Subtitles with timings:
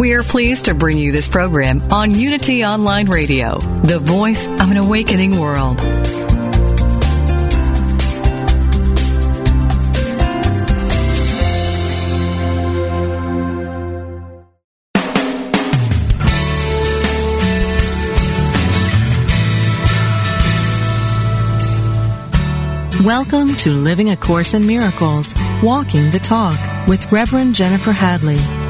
[0.00, 4.70] We are pleased to bring you this program on Unity Online Radio, the voice of
[4.70, 5.78] an awakening world.
[23.04, 26.58] Welcome to Living a Course in Miracles, Walking the Talk
[26.88, 28.38] with Reverend Jennifer Hadley,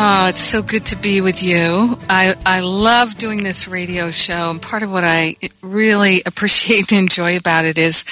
[0.00, 1.98] Oh, it's so good to be with you.
[2.08, 7.00] I, I love doing this radio show, and part of what I really appreciate and
[7.00, 8.04] enjoy about it is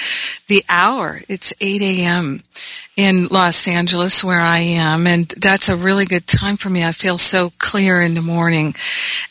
[0.47, 1.21] the hour.
[1.29, 2.41] It's 8 a.m.
[2.97, 6.83] in Los Angeles, where I am, and that's a really good time for me.
[6.83, 8.75] I feel so clear in the morning.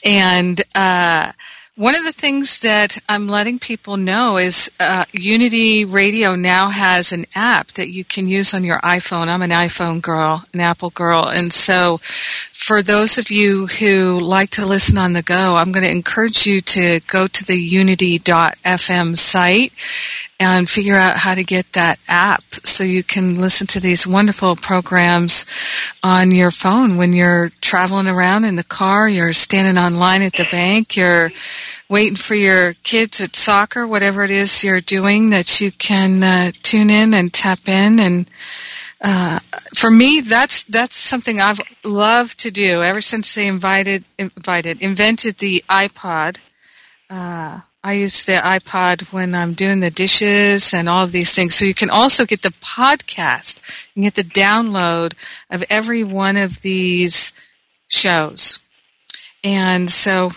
[0.03, 1.33] And, uh,
[1.77, 7.13] one of the things that I'm letting people know is uh, Unity Radio now has
[7.13, 9.29] an app that you can use on your iPhone.
[9.29, 12.01] I'm an iPhone girl, an Apple girl, and so
[12.67, 16.48] for those of you who like to listen on the go, I'm going to encourage
[16.48, 19.73] you to go to the unity.fm site
[20.41, 24.56] and figure out how to get that app so you can listen to these wonderful
[24.56, 25.46] programs
[26.02, 30.48] on your phone when you're traveling around in the car, you're standing online at the
[30.51, 31.30] bank, you're
[31.89, 36.51] waiting for your kids at soccer, whatever it is you're doing that you can uh,
[36.64, 38.29] tune in and tap in and
[39.01, 39.40] uh,
[39.74, 45.39] for me, that's that's something I've loved to do ever since they invited invited invented
[45.39, 46.39] the iPod.
[47.11, 51.55] Uh, I use the iPod when I'm doing the dishes and all of these things.
[51.55, 53.61] So you can also get the podcast.
[53.95, 55.12] Can get the download
[55.51, 57.33] of every one of these
[57.86, 58.58] shows.
[59.45, 60.30] And so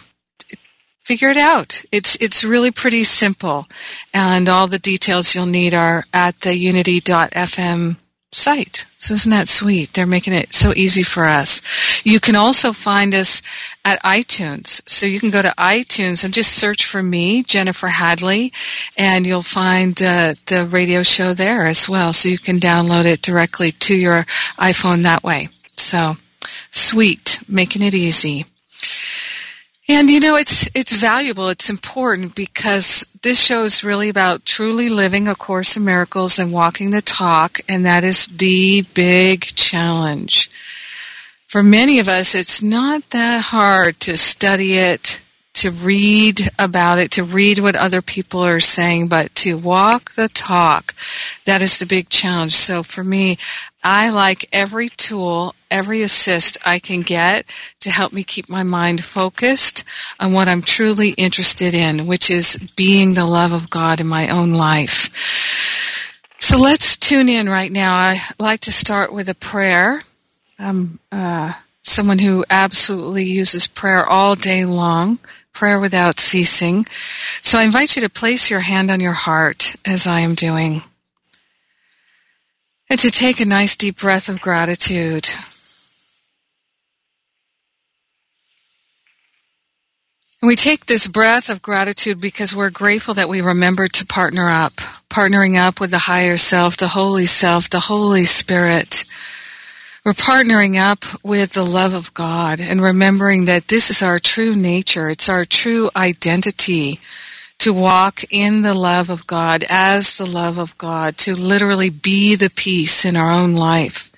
[1.01, 1.83] figure it out.
[1.91, 3.67] It's it's really pretty simple.
[4.13, 7.97] And all the details you'll need are at the unity.fm
[8.31, 8.85] site.
[8.97, 9.93] So isn't that sweet?
[9.93, 11.61] They're making it so easy for us.
[12.05, 13.41] You can also find us
[13.83, 14.87] at iTunes.
[14.87, 18.53] So you can go to iTunes and just search for me, Jennifer Hadley,
[18.95, 22.13] and you'll find uh, the radio show there as well.
[22.13, 24.25] So you can download it directly to your
[24.57, 25.49] iPhone that way.
[25.75, 26.15] So
[26.71, 28.45] sweet, making it easy.
[29.91, 31.49] And you know, it's, it's valuable.
[31.49, 36.51] It's important because this show is really about truly living A Course in Miracles and
[36.51, 37.59] walking the talk.
[37.67, 40.51] And that is the big challenge.
[41.47, 45.21] For many of us, it's not that hard to study it,
[45.59, 50.29] to read about it, to read what other people are saying, but to walk the
[50.29, 50.95] talk,
[51.45, 52.55] that is the big challenge.
[52.55, 53.37] So for me,
[53.83, 57.45] I like every tool, every assist I can get
[57.81, 59.83] to help me keep my mind focused
[60.17, 64.29] on what I'm truly interested in, which is being the love of God in my
[64.29, 65.09] own life.
[66.39, 67.95] So let's tune in right now.
[67.95, 70.01] I like to start with a prayer.
[70.57, 71.53] I'm uh,
[71.83, 75.19] someone who absolutely uses prayer all day long,
[75.53, 76.85] prayer without ceasing.
[77.41, 80.83] So I invite you to place your hand on your heart as I am doing.
[82.89, 85.29] And to take a nice deep breath of gratitude.
[90.41, 94.49] And we take this breath of gratitude because we're grateful that we remember to partner
[94.49, 94.75] up,
[95.09, 99.03] partnering up with the higher self, the Holy Self, the Holy Spirit.
[100.09, 104.55] We're partnering up with the love of God and remembering that this is our true
[104.55, 105.07] nature.
[105.07, 106.99] It's our true identity
[107.59, 112.33] to walk in the love of God as the love of God, to literally be
[112.33, 114.11] the peace in our own life.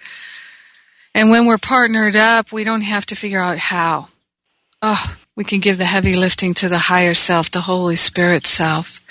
[1.13, 4.07] And when we're partnered up, we don't have to figure out how.
[4.81, 9.01] Oh, we can give the heavy lifting to the higher self, the Holy Spirit self.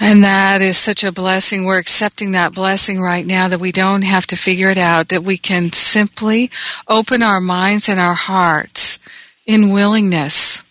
[0.00, 1.64] And that is such a blessing.
[1.64, 5.22] We're accepting that blessing right now that we don't have to figure it out, that
[5.22, 6.50] we can simply
[6.88, 8.98] open our minds and our hearts
[9.46, 10.62] in willingness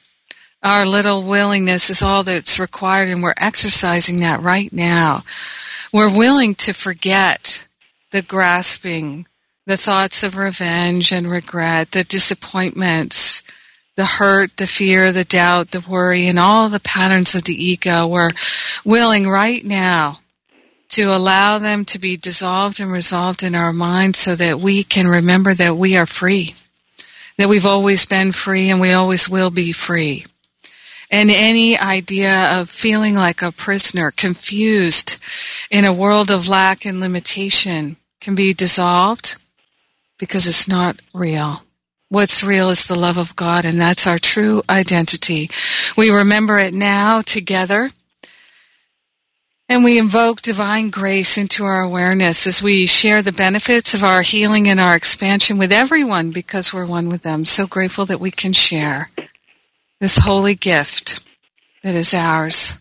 [0.61, 5.23] our little willingness is all that's required and we're exercising that right now.
[5.93, 7.65] we're willing to forget
[8.11, 9.25] the grasping,
[9.65, 13.41] the thoughts of revenge and regret, the disappointments,
[13.99, 18.07] the hurt, the fear, the doubt, the worry, and all the patterns of the ego.
[18.07, 18.31] We're
[18.85, 20.21] willing right now
[20.91, 25.05] to allow them to be dissolved and resolved in our mind so that we can
[25.05, 26.55] remember that we are free,
[27.37, 30.25] that we've always been free and we always will be free.
[31.11, 35.17] And any idea of feeling like a prisoner, confused
[35.69, 39.35] in a world of lack and limitation can be dissolved
[40.17, 41.63] because it's not real.
[42.09, 45.49] What's real is the love of God, and that's our true identity.
[45.95, 47.89] We remember it now together
[49.69, 54.23] and we invoke divine grace into our awareness as we share the benefits of our
[54.23, 57.45] healing and our expansion with everyone because we're one with them.
[57.45, 59.11] So grateful that we can share
[59.99, 61.21] this holy gift
[61.83, 62.77] that is ours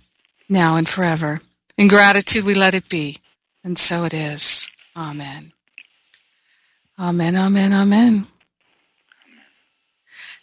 [0.49, 1.41] now and forever.
[1.77, 3.19] In gratitude, we let it be.
[3.63, 4.71] And so it is.
[4.97, 5.53] Amen.
[6.99, 8.27] Amen, amen, amen.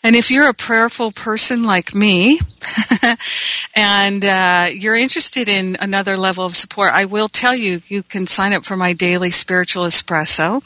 [0.05, 2.39] And if you're a prayerful person like me,
[3.75, 8.27] and uh, you're interested in another level of support, I will tell you, you can
[8.27, 10.61] sign up for my daily spiritual espresso.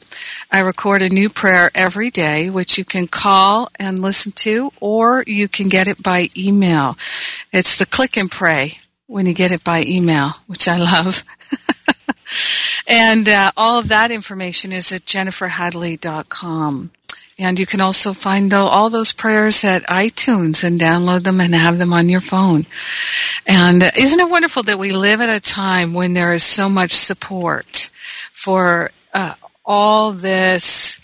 [0.52, 5.24] I record a new prayer every day, which you can call and listen to, or
[5.26, 6.98] you can get it by email.
[7.54, 8.74] It's the click and pray
[9.08, 11.24] when you get it by email, which I love.
[12.88, 16.92] and uh, all of that information is at jenniferhadley.com.
[17.40, 21.56] And you can also find though, all those prayers at iTunes and download them and
[21.56, 22.66] have them on your phone.
[23.48, 26.92] And isn't it wonderful that we live at a time when there is so much
[26.92, 27.90] support
[28.34, 31.00] for uh, all this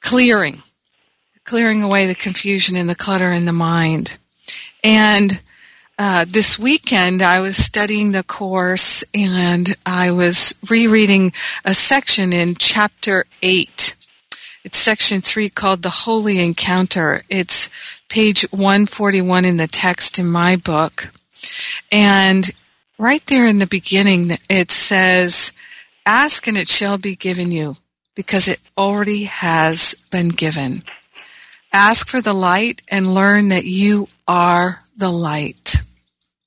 [0.00, 0.62] clearing,
[1.44, 4.18] clearing away the confusion and the clutter in the mind.
[4.82, 5.40] And
[6.00, 11.32] uh, this weekend I was studying the course and I was rereading
[11.64, 13.94] a section in chapter 8
[14.66, 17.22] it's section three called The Holy Encounter.
[17.28, 17.70] It's
[18.08, 21.10] page 141 in the text in my book.
[21.92, 22.50] And
[22.98, 25.52] right there in the beginning, it says,
[26.04, 27.76] ask and it shall be given you
[28.16, 30.82] because it already has been given.
[31.72, 35.76] Ask for the light and learn that you are the light.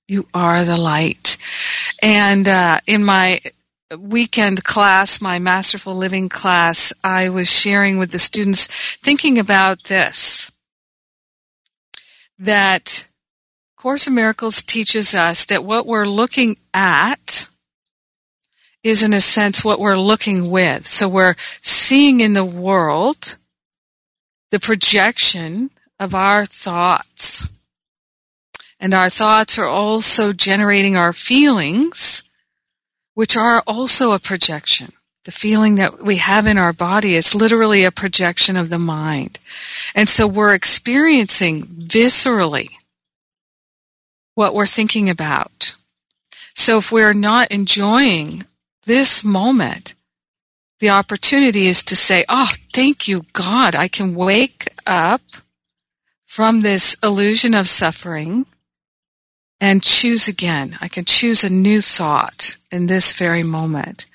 [0.09, 1.37] You are the light.
[2.03, 3.39] And uh, in my
[3.97, 10.51] weekend class, my Masterful Living class, I was sharing with the students thinking about this.
[12.37, 13.07] That
[13.75, 17.47] Course in Miracles teaches us that what we're looking at
[18.83, 20.85] is in a sense what we're looking with.
[20.85, 23.37] So we're seeing in the world
[24.51, 27.49] the projection of our thoughts.
[28.79, 32.23] And our thoughts are also generating our feelings
[33.19, 34.87] which are also a projection.
[35.25, 39.39] The feeling that we have in our body is literally a projection of the mind.
[39.93, 42.69] And so we're experiencing viscerally
[44.35, 45.75] what we're thinking about.
[46.55, 48.45] So if we're not enjoying
[48.85, 49.95] this moment,
[50.79, 53.75] the opportunity is to say, Oh, thank you, God.
[53.75, 55.23] I can wake up
[56.25, 58.45] from this illusion of suffering
[59.61, 60.77] and choose again.
[60.81, 64.05] I can choose a new thought in this very moment.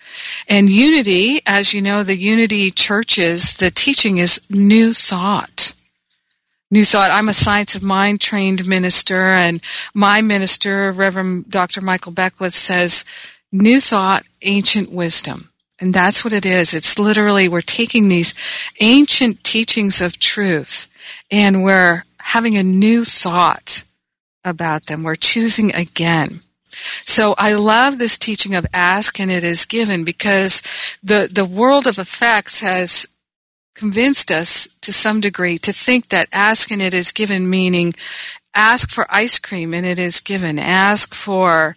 [0.48, 5.74] And unity, as you know, the unity churches, the teaching is new thought.
[6.70, 7.10] New thought.
[7.12, 9.60] I'm a science of mind trained minister and
[9.92, 11.80] my minister, Reverend Dr.
[11.80, 13.04] Michael Beckwith says,
[13.52, 15.50] new thought, ancient wisdom.
[15.80, 16.72] And that's what it is.
[16.72, 18.34] It's literally, we're taking these
[18.80, 20.88] ancient teachings of truth
[21.30, 23.84] and we're having a new thought
[24.44, 25.02] about them.
[25.02, 26.42] We're choosing again.
[27.04, 30.62] So I love this teaching of ask and it is given because
[31.02, 33.06] the, the world of effects has
[33.74, 37.94] convinced us to some degree to think that ask and it is given meaning
[38.54, 40.58] ask for ice cream and it is given.
[40.58, 41.76] Ask for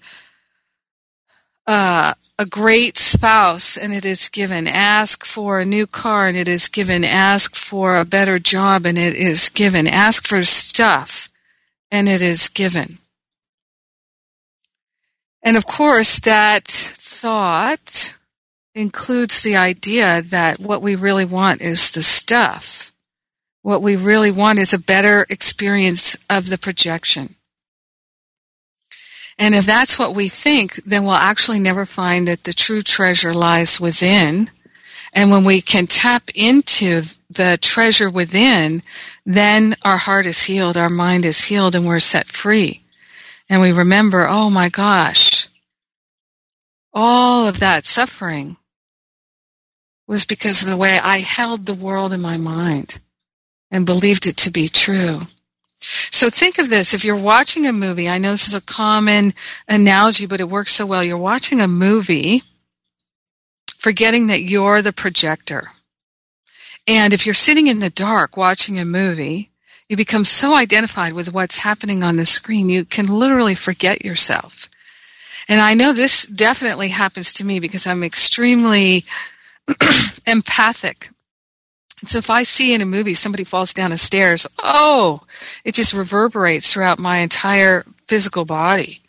[1.65, 4.67] uh, a great spouse and it is given.
[4.67, 7.03] Ask for a new car and it is given.
[7.03, 9.87] Ask for a better job and it is given.
[9.87, 11.29] Ask for stuff
[11.91, 12.99] and it is given.
[15.43, 18.15] And of course, that thought
[18.75, 22.91] includes the idea that what we really want is the stuff.
[23.61, 27.35] What we really want is a better experience of the projection.
[29.37, 33.33] And if that's what we think, then we'll actually never find that the true treasure
[33.33, 34.49] lies within.
[35.17, 38.83] And when we can tap into the treasure within,
[39.25, 42.83] then our heart is healed, our mind is healed, and we're set free.
[43.49, 45.47] And we remember, oh my gosh,
[46.93, 48.57] all of that suffering
[50.05, 52.99] was because of the way I held the world in my mind
[53.71, 55.21] and believed it to be true.
[55.79, 56.93] So think of this.
[56.93, 59.33] If you're watching a movie, I know this is a common
[59.67, 61.03] analogy, but it works so well.
[61.03, 62.43] You're watching a movie,
[63.87, 65.71] forgetting that you're the projector.
[66.87, 69.49] And if you're sitting in the dark watching a movie,
[69.87, 74.69] you become so identified with what's happening on the screen, you can literally forget yourself.
[75.47, 79.05] And I know this definitely happens to me because I'm extremely
[80.27, 81.09] empathic.
[82.07, 85.21] So if I see in a movie somebody falls down the stairs, oh,
[85.63, 89.01] it just reverberates throughout my entire physical body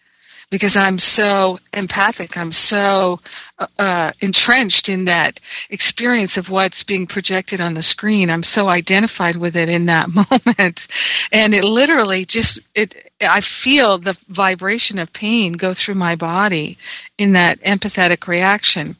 [0.51, 2.37] because I'm so empathic.
[2.37, 3.21] I'm so
[3.59, 8.31] uh, uh, entrenched in that experience of what's being projected on the screen.
[8.31, 10.87] I'm so identified with it in that moment,
[11.33, 12.95] and it literally just it.
[13.21, 16.79] I feel the vibration of pain go through my body
[17.19, 18.97] in that empathetic reaction.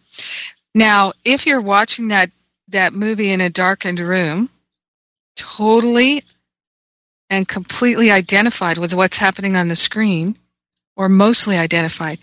[0.75, 2.31] Now, if you're watching that
[2.69, 4.51] that movie in a darkened room,
[5.57, 6.25] totally
[7.31, 10.37] and completely identified with what's happening on the screen,
[10.99, 12.19] or mostly identified,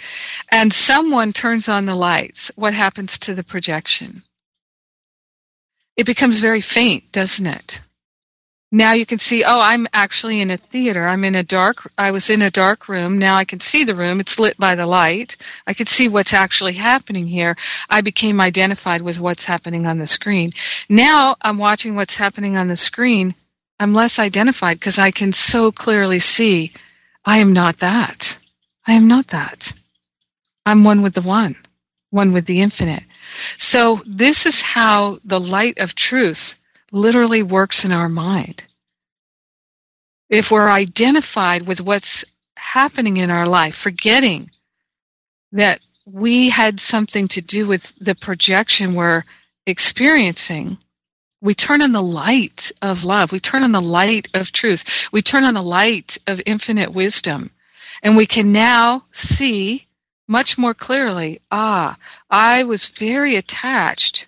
[0.51, 4.21] and someone turns on the lights, what happens to the projection?
[5.95, 7.75] It becomes very faint, doesn't it?
[8.71, 11.07] Now you can see, oh, I'm actually in a theater.
[11.07, 13.17] I'm in a dark, I was in a dark room.
[13.17, 14.19] Now I can see the room.
[14.19, 15.37] It's lit by the light.
[15.65, 17.55] I can see what's actually happening here.
[17.89, 20.51] I became identified with what's happening on the screen.
[20.89, 23.35] Now I'm watching what's happening on the screen.
[23.79, 26.73] I'm less identified because I can so clearly see
[27.23, 28.37] I am not that.
[28.85, 29.73] I am not that.
[30.65, 31.55] I'm one with the one,
[32.09, 33.03] one with the infinite.
[33.57, 36.55] So this is how the light of truth
[36.91, 38.63] literally works in our mind.
[40.29, 42.25] If we're identified with what's
[42.55, 44.49] happening in our life, forgetting
[45.51, 49.23] that we had something to do with the projection we're
[49.65, 50.77] experiencing,
[51.41, 53.31] we turn on the light of love.
[53.31, 54.83] We turn on the light of truth.
[55.11, 57.51] We turn on the light of infinite wisdom.
[58.01, 59.87] And we can now see
[60.27, 61.97] much more clearly, ah,
[62.29, 64.27] I was very attached,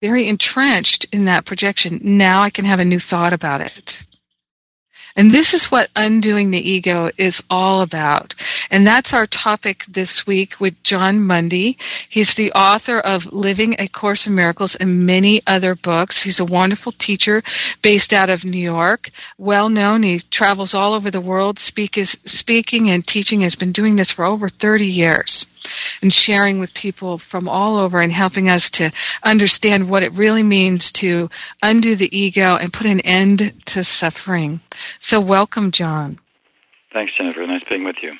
[0.00, 2.00] very entrenched in that projection.
[2.02, 4.04] Now I can have a new thought about it.
[5.16, 8.34] And this is what undoing the ego is all about.
[8.70, 11.78] And that's our topic this week with Jon Mundy.
[12.10, 16.22] He's the author of Living a Course in Miracles and many other books.
[16.22, 17.42] He's a wonderful teacher
[17.82, 20.02] based out of New York, well known.
[20.02, 24.12] He travels all over the world speak is, speaking and teaching, has been doing this
[24.12, 25.46] for over 30 years
[26.02, 28.92] and sharing with people from all over and helping us to
[29.22, 31.28] understand what it really means to
[31.62, 34.60] undo the ego and put an end to suffering.
[35.00, 36.18] So welcome, Jon.
[36.92, 37.46] Thanks, Jennifer.
[37.46, 38.12] Nice being with you.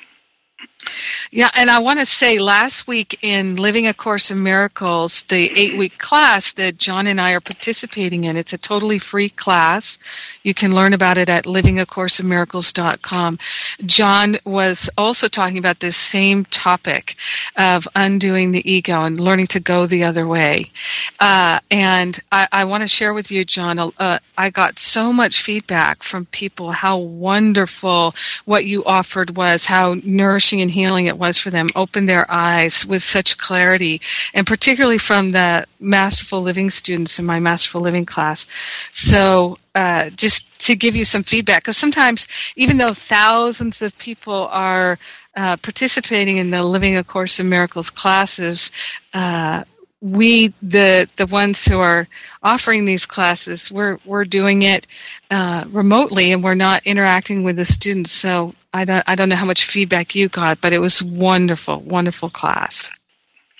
[1.29, 5.51] Yeah, and I want to say last week in Living a Course in Miracles, the
[5.59, 9.97] eight week class that Jon and I are participating in, it's a totally free class.
[10.43, 13.39] You can learn about it at livingacourseofmiracles.com.
[13.85, 17.15] Jon was also talking about this same topic
[17.57, 20.71] of undoing the ego and learning to go the other way.
[21.19, 25.43] Uh, and I, I want to share with you, Jon, uh, I got so much
[25.45, 28.13] feedback from people how wonderful
[28.45, 32.85] what you offered was, how nourishing and healing it was for them, opened their eyes
[32.87, 34.01] with such clarity,
[34.33, 38.45] and particularly from the Masterful Living students in my Masterful Living class.
[38.93, 42.25] So, uh, just to give you some feedback, because sometimes,
[42.55, 44.97] even though thousands of people are
[45.35, 48.71] uh, participating in the Living a Course in Miracles classes,
[49.13, 49.63] uh,
[50.01, 52.07] we the the ones who are
[52.43, 54.85] offering these classes we're we're doing it
[55.29, 59.35] uh, remotely and we're not interacting with the students so I don't I don't know
[59.35, 62.89] how much feedback you got but it was wonderful wonderful class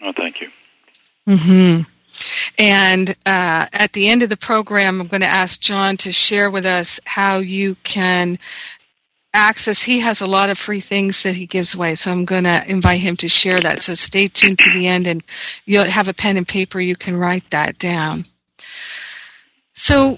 [0.02, 0.50] oh thank you
[1.28, 1.86] mhm
[2.58, 6.50] and uh, at the end of the program I'm going to ask Jon to share
[6.50, 8.40] with us how you can
[9.38, 9.84] access.
[9.84, 12.64] He has a lot of free things that he gives away, so I'm going to
[12.68, 13.82] invite him to share that.
[13.82, 15.24] So stay tuned to the end, and
[15.66, 16.82] you'll have a pen and paper.
[16.82, 18.26] You can write that down.
[19.76, 20.18] So,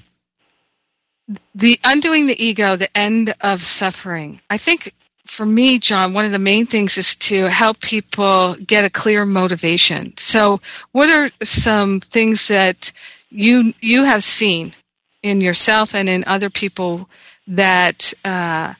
[1.55, 4.41] the undoing the ego, the end of suffering.
[4.49, 4.93] I think
[5.27, 9.25] for me, Jon, one of the main things is to help people get a clear
[9.25, 10.13] motivation.
[10.17, 10.59] So,
[10.91, 12.91] what are some things that
[13.29, 14.73] you you have seen
[15.21, 17.09] in yourself and in other people
[17.47, 18.73] that uh,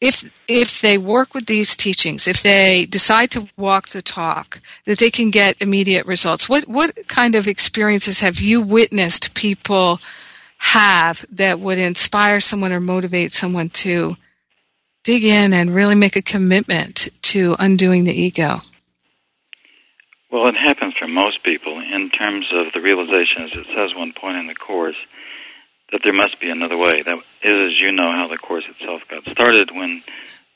[0.00, 4.98] if if they work with these teachings, if they decide to walk the talk, that
[4.98, 6.48] they can get immediate results.
[6.48, 10.00] What what kind of experiences have you witnessed people
[10.60, 14.16] have that would inspire someone or motivate someone to
[15.04, 18.60] dig in and really make a commitment to undoing the ego?
[20.30, 24.12] Well, it happens for most people in terms of the realization, as it says one
[24.12, 24.96] point in the Course,
[25.90, 26.92] that there must be another way.
[27.04, 30.04] That is, as you know, how the Course itself got started when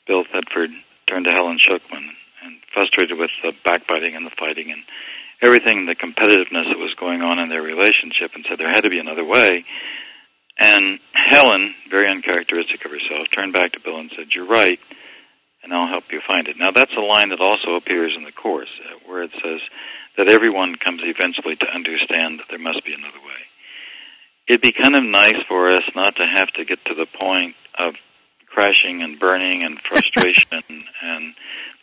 [0.07, 0.69] Bill Thetford
[1.07, 2.07] turned to Helen Schucman
[2.45, 4.83] and frustrated with the backbiting and the fighting and
[5.41, 8.89] everything, the competitiveness that was going on in their relationship, and said there had to
[8.89, 9.65] be another way.
[10.57, 14.79] And Helen, very uncharacteristic of herself, turned back to Bill and said, You're right,
[15.63, 16.55] and I'll help you find it.
[16.57, 19.59] Now, that's a line that also appears in the Course, uh, where it says
[20.17, 23.41] that everyone comes eventually to understand that there must be another way.
[24.47, 27.55] It'd be kind of nice for us not to have to get to the point
[27.77, 27.95] of
[28.47, 31.33] crashing and burning and frustration and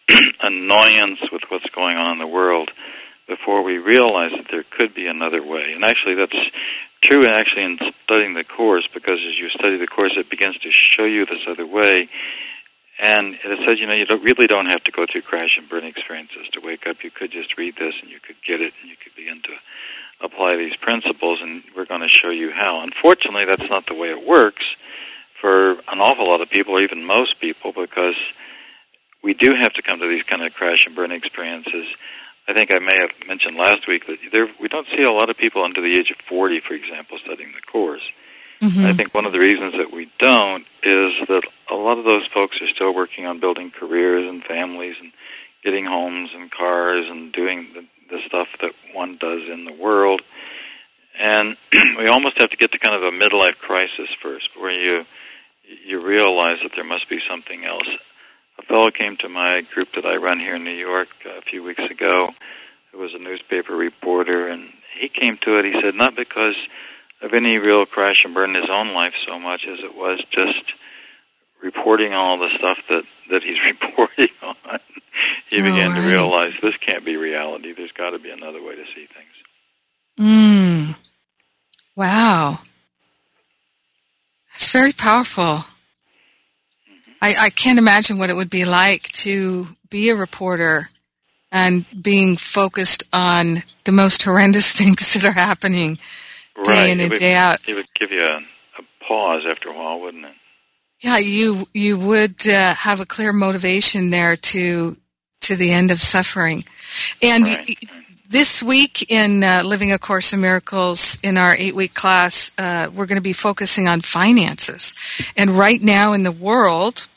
[0.40, 2.70] annoyance with what's going on in the world
[3.32, 5.72] before we realize that there could be another way.
[5.72, 6.36] And actually, that's
[7.00, 10.70] true actually in studying the Course, because as you study the Course, it begins to
[10.70, 12.12] show you this other way.
[13.00, 15.66] And it says, you know, you don't, really don't have to go through crash and
[15.66, 17.00] burn experiences to wake up.
[17.02, 19.54] You could just read this and you could get it and you could begin to
[20.22, 22.84] apply these principles, and we're going to show you how.
[22.84, 24.62] Unfortunately, that's not the way it works
[25.40, 28.14] for an awful lot of people, or even most people, because
[29.24, 31.90] we do have to come to these kind of crash and burn experiences
[32.48, 35.30] I think I may have mentioned last week that there, we don't see a lot
[35.30, 38.02] of people under the age of 40, for example, studying the Course.
[38.60, 38.86] Mm-hmm.
[38.86, 42.26] I think one of the reasons that we don't is that a lot of those
[42.34, 45.12] folks are still working on building careers and families and
[45.64, 50.22] getting homes and cars and doing the, the stuff that one does in the world.
[51.18, 51.56] And
[51.98, 55.04] we almost have to get to kind of a midlife crisis first, where you
[55.86, 57.88] you realize that there must be something else
[58.62, 61.62] a fellow came to my group that I run here in New York a few
[61.62, 62.30] weeks ago
[62.92, 64.68] who was a newspaper reporter, and
[65.00, 65.64] he came to it.
[65.64, 66.54] He said, not because
[67.22, 70.22] of any real crash and burn in his own life so much as it was
[70.30, 70.64] just
[71.62, 74.78] reporting all the stuff that that he's reporting on.
[75.48, 76.00] he oh, began right.
[76.00, 77.72] to realize this can't be reality.
[77.74, 79.32] There's got to be another way to see things.
[80.18, 80.96] Mm.
[81.96, 82.58] Wow.
[84.52, 85.60] That's very powerful.
[87.22, 90.88] I, I can't imagine what it would be like to be a reporter
[91.52, 95.96] and being focused on the most horrendous things that are happening
[96.64, 96.88] day right.
[96.88, 97.60] in and would, day out.
[97.68, 100.34] It would give you a, a, pause after a while, wouldn't it?
[101.00, 104.96] Yeah, you you would uh, have a clear motivation there to
[105.42, 106.62] to the end of suffering,
[107.20, 107.68] and right.
[107.68, 112.50] y- this week in uh, Living A Course in Miracles, in our eight week class,
[112.56, 114.94] uh, we're going to be focusing on finances.
[115.36, 117.08] And right now in the world,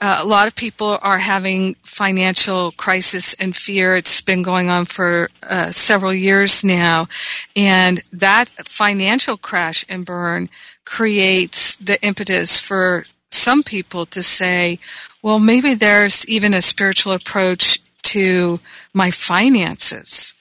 [0.00, 3.94] uh, a lot of people are having financial crisis and fear.
[3.96, 7.06] It's been going on for uh, several years now,
[7.54, 10.48] and that financial crash and burn
[10.84, 14.78] creates the impetus for some people to say,
[15.22, 18.58] "Well, maybe there's even a spiritual approach to
[18.92, 20.34] my finances."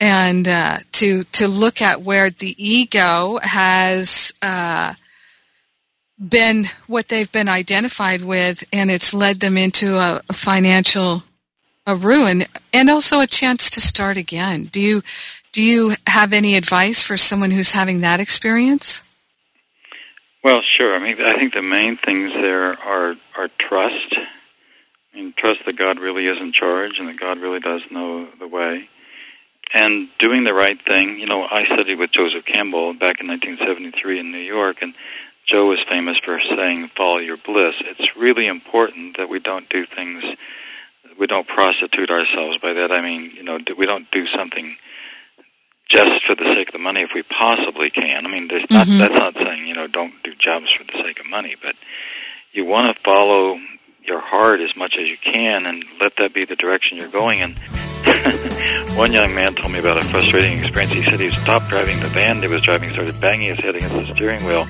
[0.00, 4.94] And uh, to to look at where the ego has uh,
[6.18, 11.22] been what they've been identified with, and it's led them into a, financial
[11.86, 14.68] a ruin, and also a chance to start again.
[14.70, 15.02] Do you
[15.52, 19.02] do you have any advice for someone who's having that experience?
[20.44, 20.94] Well, sure.
[20.94, 24.14] I mean, I think the main things there are are trust.
[25.14, 28.46] Mean, trust that God really is in charge and that God really does know the
[28.46, 28.88] way.
[29.74, 31.18] And doing the right thing.
[31.18, 34.94] You know, I studied with Joseph Campbell back in 1973 in New York, and
[35.48, 37.74] Joe is famous for saying, follow your bliss.
[37.80, 40.22] It's really important that we don't do things,
[41.18, 42.58] we don't prostitute ourselves.
[42.60, 44.76] By that I mean, you know, we don't do something
[45.88, 48.26] just for the sake of the money if we possibly can.
[48.26, 48.98] I mean, there's not, mm-hmm.
[48.98, 51.74] that's not saying, you know, don't do jobs for the sake of money, but
[52.52, 53.56] you want to follow
[54.04, 57.40] your heart as much as you can and let that be the direction you're going
[57.40, 57.87] in.
[58.96, 60.92] One young man told me about a frustrating experience.
[60.92, 63.94] He said he stopped driving the van he was driving, started banging his head against
[63.94, 64.66] the steering wheel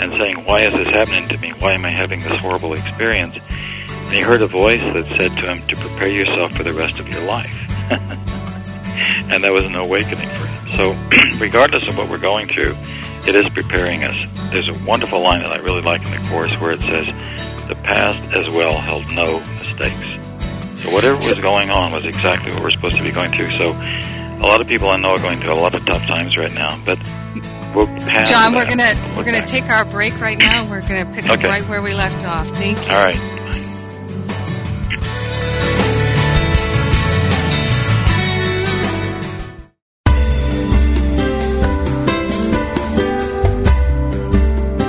[0.00, 1.52] and saying, Why is this happening to me?
[1.58, 3.36] Why am I having this horrible experience?
[3.36, 6.98] And he heard a voice that said to him to prepare yourself for the rest
[6.98, 7.54] of your life.
[7.90, 10.76] and that was an awakening for him.
[10.76, 12.76] So, regardless of what we're going through,
[13.26, 14.18] it is preparing us.
[14.52, 17.06] There's a wonderful line that I really like in the Course where it says,
[17.68, 20.25] the past as well held no mistakes.
[20.78, 23.50] So whatever was going on was exactly what we're supposed to be going through.
[23.58, 26.36] So a lot of people I know are going through a lot of tough times
[26.36, 26.98] right now, but
[27.74, 27.86] we'll
[28.26, 30.68] Jon, we're gonna we're gonna take our break right now.
[30.68, 31.32] We're gonna pick okay.
[31.32, 32.48] up right where we left off.
[32.48, 32.92] Thank you.
[32.92, 33.36] All right.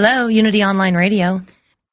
[0.00, 1.42] Hello, Unity Online Radio.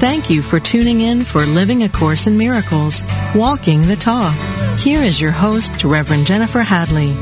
[0.00, 3.02] Thank you for tuning in for Living a Course in Miracles,
[3.34, 4.34] Walking the Talk.
[4.78, 7.12] Here is your host, Reverend Jennifer Hadley.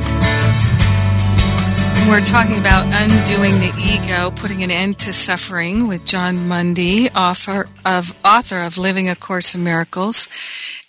[2.08, 7.68] We're talking about undoing the ego, putting an end to suffering with Jon Mundy, author
[7.84, 10.28] of author of Living a Course in Miracles.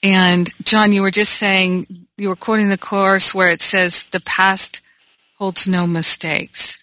[0.04, 4.19] And John, you were just saying you were quoting the course where it says the
[4.19, 4.82] past
[5.39, 6.78] holds no mistakes.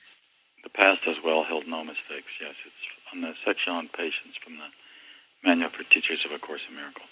[0.65, 2.27] The past has well held no mistakes.
[2.41, 2.75] Yes, it's
[3.15, 4.67] on the section on patience from the
[5.47, 7.09] Manual for Teachers of A Course in Miracles.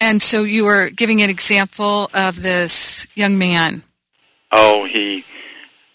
[0.00, 3.82] And so you were giving an example of this young man.
[4.52, 5.24] Oh, he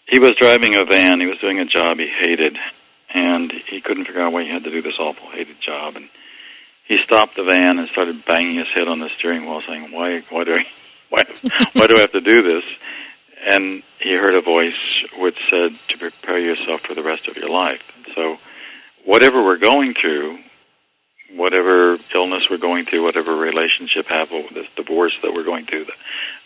[0.08, 1.20] he was driving a van.
[1.20, 2.56] He was doing a job he hated,
[3.14, 5.96] and he couldn't figure out why he had to do this awful hated job.
[5.96, 6.08] And
[6.86, 10.20] he stopped the van and started banging his head on the steering wheel, saying, "Why?
[10.30, 10.64] Why do I?
[11.10, 11.24] Why?
[11.74, 12.64] why do I have to do this?"
[13.44, 14.80] And he heard a voice
[15.18, 17.80] which said, "To prepare yourself for the rest of your life."
[18.14, 18.36] So,
[19.04, 20.38] whatever we're going through,
[21.36, 25.98] whatever illness we're going through, whatever relationship have, this divorce that we're going through, the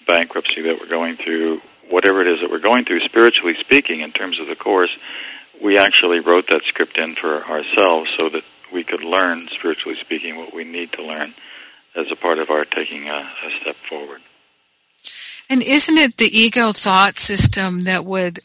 [0.07, 4.13] bankruptcy that we're going through, whatever it is that we're going through, spiritually speaking, in
[4.13, 4.91] terms of the course,
[5.63, 10.37] we actually wrote that script in for ourselves so that we could learn, spiritually speaking,
[10.37, 11.35] what we need to learn
[11.97, 14.21] as a part of our taking a, a step forward.
[15.49, 18.41] And isn't it the ego thought system that would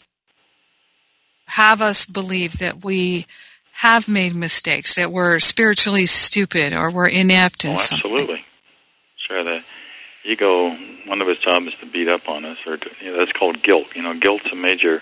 [1.48, 3.26] have us believe that we
[3.74, 8.12] have made mistakes, that we're spiritually stupid or were inept in oh, something.
[8.12, 8.46] absolutely.
[9.28, 9.60] Sure, the
[10.26, 10.76] ego,
[11.08, 13.32] one of its jobs is to beat up on us, or to, you know, that's
[13.32, 13.88] called guilt.
[13.96, 15.02] You know, guilt's a major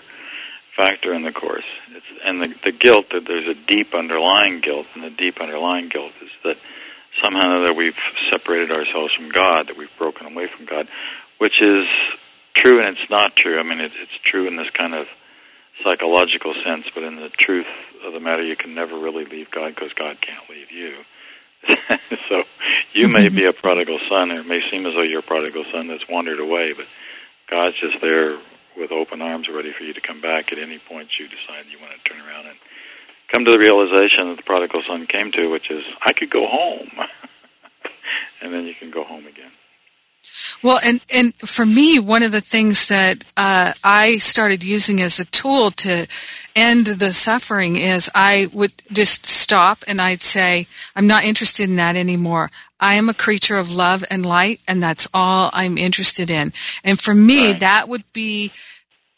[0.78, 1.64] factor in the course.
[1.90, 5.88] It's, and the, the guilt, that there's a deep underlying guilt, and the deep underlying
[5.88, 6.56] guilt is that
[7.22, 7.98] somehow or that we've
[8.32, 10.86] separated ourselves from God, that we've broken away from God,
[11.38, 11.84] which is
[12.54, 13.58] true and it's not true.
[13.58, 15.06] I mean, it, it's true in this kind of
[15.82, 17.66] psychological sense, but in the truth
[18.04, 21.04] of the matter, you can never really leave God because God can't leave you.
[22.28, 22.42] so
[22.94, 25.64] you may be a prodigal son, and it may seem as though you're a prodigal
[25.72, 26.86] son that's wandered away, but
[27.50, 28.38] God's just there
[28.76, 31.78] with open arms ready for you to come back at any point you decide you
[31.80, 32.56] want to turn around and
[33.32, 36.46] come to the realization that the prodigal son came to, which is, I could go
[36.46, 36.90] home.
[38.42, 39.52] and then you can go home again.
[40.62, 45.18] Well, and and for me, one of the things that uh, I started using as
[45.18, 46.06] a tool to
[46.54, 51.76] end the suffering is I would just stop and I'd say, "I'm not interested in
[51.76, 52.50] that anymore.
[52.78, 56.52] I am a creature of love and light, and that's all I'm interested in."
[56.84, 57.60] And for me, Right.
[57.60, 58.52] that would be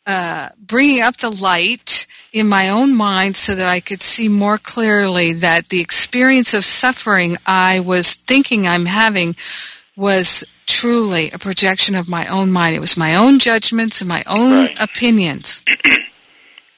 [0.07, 4.59] uh, bringing up the light in my own mind so that I could see more
[4.59, 9.37] clearly that the experience of suffering I was thinking I'm having
[9.95, 12.75] was truly a projection of my own mind.
[12.75, 14.77] It was my own judgments and my own Right.
[14.81, 15.61] opinions.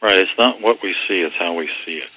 [0.03, 0.19] Right.
[0.19, 2.11] It's not what we see; it's how we see it.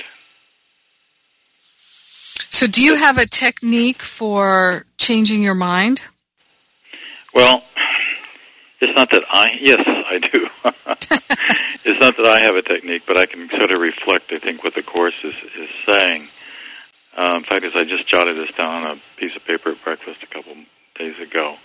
[2.50, 6.02] So, do you have a technique for changing your mind?
[7.34, 7.64] Well,
[8.82, 9.46] it's not that I.
[9.62, 10.40] Yes, I do.
[11.86, 14.34] it's not that I have a technique, but I can sort of reflect.
[14.36, 16.28] I think what the course is is saying.
[17.18, 19.84] Uh, in fact, as I just jotted this down on a piece of paper at
[19.84, 20.56] breakfast a couple
[20.98, 21.56] days ago,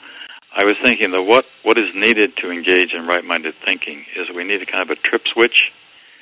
[0.55, 4.45] I was thinking that what what is needed to engage in right-minded thinking is we
[4.45, 5.57] need a kind of a trip switch.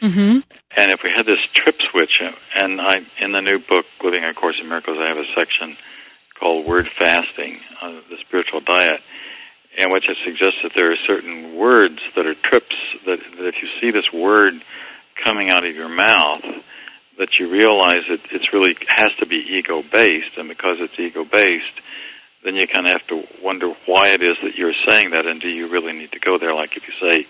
[0.03, 0.41] Mm-hmm.
[0.77, 2.21] And if we had this trip switch,
[2.55, 5.77] and I in the new book Living a Course in Miracles, I have a section
[6.39, 9.01] called Word Fasting, uh, the spiritual diet,
[9.77, 13.57] in which it suggests that there are certain words that are trips that, that if
[13.61, 14.55] you see this word
[15.25, 16.43] coming out of your mouth,
[17.19, 21.25] that you realize that it's really has to be ego based, and because it's ego
[21.31, 21.77] based,
[22.45, 25.41] then you kind of have to wonder why it is that you're saying that, and
[25.41, 26.55] do you really need to go there?
[26.55, 27.27] Like if you say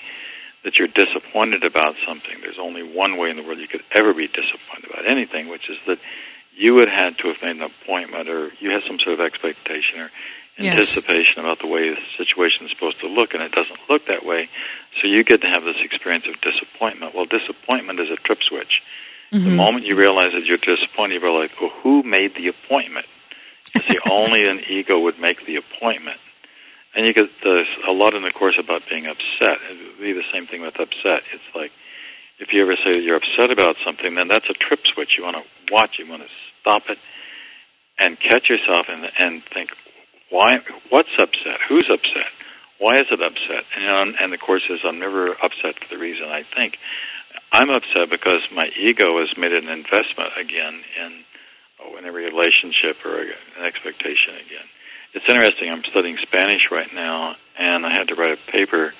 [0.64, 4.14] that you're disappointed about something, there's only one way in the world you could ever
[4.14, 5.98] be disappointed about anything, which is that
[6.54, 10.00] you would had to have made an appointment, or you had some sort of expectation
[10.00, 10.10] or
[10.58, 10.74] Yes.
[10.74, 14.26] anticipation about the way the situation is supposed to look, and it doesn't look that
[14.26, 14.48] way.
[15.00, 17.14] So you get to have this experience of disappointment.
[17.14, 18.82] Well, disappointment is a trip switch.
[19.32, 19.56] The mm-hmm.
[19.56, 23.06] moment you realize that you're disappointed, you're like, well, who made the appointment?
[23.64, 26.18] See, only an ego would make the appointment.
[26.94, 29.58] And you get the, a lot in the course about being upset.
[29.70, 31.22] It would be the same thing with upset.
[31.32, 31.70] It's like,
[32.40, 35.14] if you ever say you're upset about something, then that's a trip switch.
[35.16, 36.28] You want to watch, you want to
[36.60, 36.98] stop it,
[37.98, 39.70] and catch yourself and, and think,
[40.30, 40.56] why?
[40.88, 41.60] What's upset?
[41.68, 42.32] Who's upset?
[42.78, 43.68] Why is it upset?
[43.76, 46.74] And, you know, and the course says, I'm never upset for the reason I think.
[47.52, 51.22] I'm upset because my ego has made an investment again in
[51.82, 54.66] oh, in a relationship or an expectation again.
[55.12, 55.70] It's interesting.
[55.70, 58.92] I'm studying Spanish right now, and I had to write a paper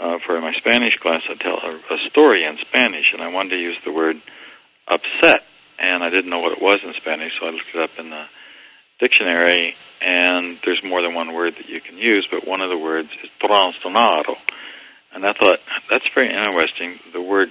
[0.00, 1.22] uh, for my Spanish class.
[1.28, 4.16] I tell a, a story in Spanish, and I wanted to use the word
[4.88, 5.46] upset,
[5.78, 8.10] and I didn't know what it was in Spanish, so I looked it up in
[8.10, 8.24] the
[8.98, 12.78] dictionary, and there's more than one word that you can use, but one of the
[12.78, 14.34] words is trastornado.
[15.12, 15.58] And I thought,
[15.90, 16.98] that's very interesting.
[17.12, 17.48] The word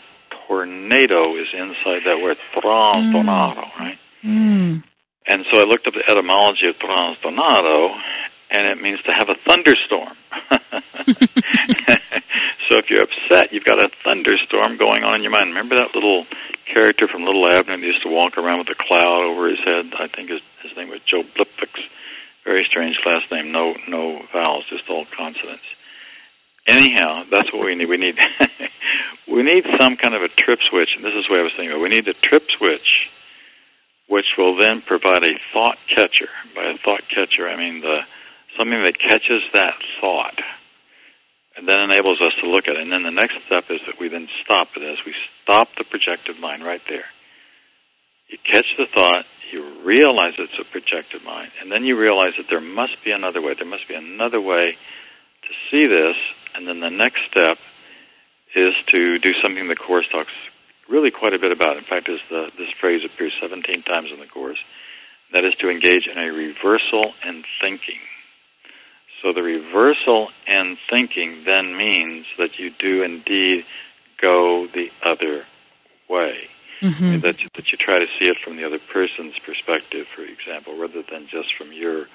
[0.48, 3.98] tornado is inside that word trastornado, right?
[4.24, 4.84] Mm.
[5.28, 7.96] And so I looked up the etymology of trastornado,
[8.50, 10.18] and it means to have a thunderstorm.
[12.70, 15.50] so if you're upset, you've got a thunderstorm going on in your mind.
[15.50, 16.26] Remember that little
[16.74, 19.94] character from Little Abner that used to walk around with a cloud over his head?
[19.94, 21.78] I think his, his name was Joe Blipfix.
[22.44, 23.52] Very strange last name.
[23.52, 25.66] No, no vowels, just all consonants.
[26.68, 27.90] Anyhow, that's what we need.
[27.90, 28.18] We need
[29.28, 31.72] we need some kind of a trip switch, and this is what I was thinking.
[31.72, 31.82] About.
[31.82, 33.10] We need a trip switch,
[34.10, 36.30] which will then provide a thought catcher.
[36.56, 38.00] By a thought catcher, I mean the
[38.58, 40.38] something that catches that thought,
[41.56, 42.82] and then enables us to look at it.
[42.82, 44.84] And then the next step is that we then stop it.
[44.84, 47.06] As we stop the projected mind right there,
[48.28, 52.48] you catch the thought, you realize it's a projected mind, and then you realize that
[52.50, 53.54] there must be another way.
[53.54, 56.16] There must be another way to see this,
[56.56, 57.58] and then the next step
[58.56, 60.34] is to do something the Course talks
[60.90, 61.78] really quite a bit about.
[61.78, 64.60] In fact, is the, this phrase appears 17 times in the Course.
[65.34, 68.02] That is to engage in a reversal in thinking.
[69.22, 73.66] So the reversal in thinking then means that you do indeed
[74.22, 75.44] go the other
[76.10, 76.50] way.
[76.82, 77.20] Mm-hmm.
[77.20, 80.80] That, you, that you try to see it from the other person's perspective, for example,
[80.80, 82.08] rather than just from your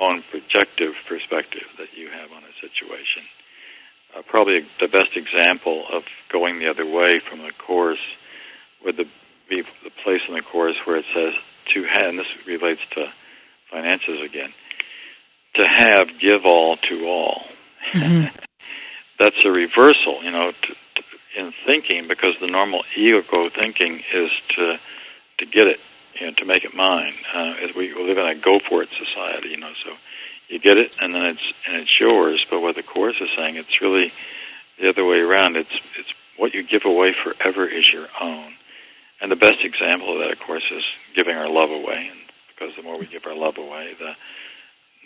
[0.00, 3.26] own projective perspective that you have on a situation.
[4.14, 7.98] Uh, probably the best example of going the other way from the course
[8.84, 9.04] would the,
[9.48, 11.34] be the place in the course where it says
[11.72, 13.06] to have, and this relates to
[13.70, 14.52] finances again,
[15.54, 17.42] to have, give all to all.
[17.92, 18.36] Mm-hmm.
[19.18, 21.02] That's a reversal, you know, to, to,
[21.36, 23.22] in thinking because the normal ego
[23.62, 24.76] thinking is to
[25.38, 25.78] to get it,
[26.20, 27.14] you know, to make it mine.
[27.34, 29.90] Uh, as we live in a go for it society, you know, so
[30.48, 32.44] you get it and then it's and it's yours.
[32.50, 34.12] But what the course is saying, it's really
[34.80, 35.56] the other way around.
[35.56, 38.52] It's it's what you give away forever is your own.
[39.20, 40.82] And the best example of that, of course, is
[41.16, 42.10] giving our love away.
[42.10, 44.12] And because the more we give our love away, the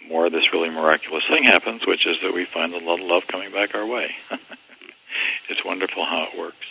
[0.08, 3.22] more this really miraculous thing happens, which is that we find a lot of love
[3.30, 4.10] coming back our way.
[5.50, 6.66] it's wonderful how it works.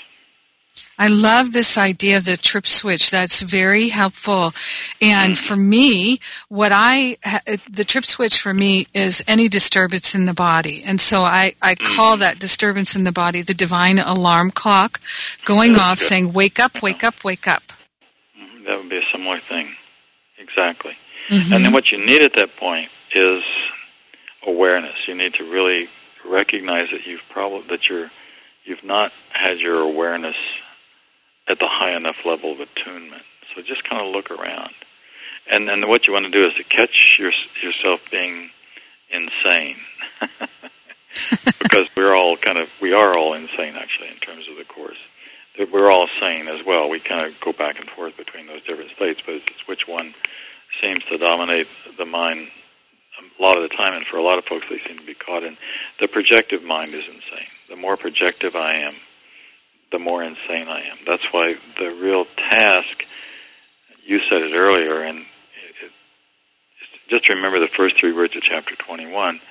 [0.99, 3.12] I love this idea of the trip switch.
[3.12, 4.53] That's very helpful.
[5.01, 5.45] And Mm-hmm.
[5.45, 7.17] for me, what I,
[7.69, 10.83] the trip switch for me is any disturbance in the body.
[10.83, 11.95] And so I, I Mm-hmm.
[11.95, 14.99] call that disturbance in the body the divine alarm clock
[15.45, 17.63] going off saying, wake up, wake up, wake up.
[18.39, 19.75] Mhm, That would be a similar thing.
[20.39, 20.93] Exactly.
[21.29, 21.51] Mhm.
[21.55, 23.43] And then what you need at that point is
[24.45, 24.95] awareness.
[25.07, 25.88] You need to really
[26.25, 28.10] recognize that you've probably that you're
[28.65, 30.36] you've not had your awareness
[31.47, 33.23] at the high enough level of attunement.
[33.55, 34.73] So just kind of look around.
[35.49, 37.31] And then what you want to do is to catch your,
[37.63, 38.49] yourself being
[39.10, 39.77] insane.
[41.62, 44.97] because we're all kind of we are all insane actually in terms of the course.
[45.71, 46.89] We're all sane as well.
[46.89, 50.13] We kind of go back and forth between those different states, but it's which one
[50.81, 51.65] seems to dominate
[51.97, 52.49] the mind
[53.17, 55.15] a lot of the time, and for a lot of folks, they seem to be
[55.15, 55.57] caught in
[55.99, 57.49] the projective mind is insane.
[57.69, 58.93] The more projective I am,
[59.91, 60.97] the more insane I am.
[61.06, 61.43] That's why
[61.80, 63.04] the real task.
[64.06, 65.91] You said it earlier, and it, it,
[67.10, 69.41] just remember the first three words of chapter twenty-one.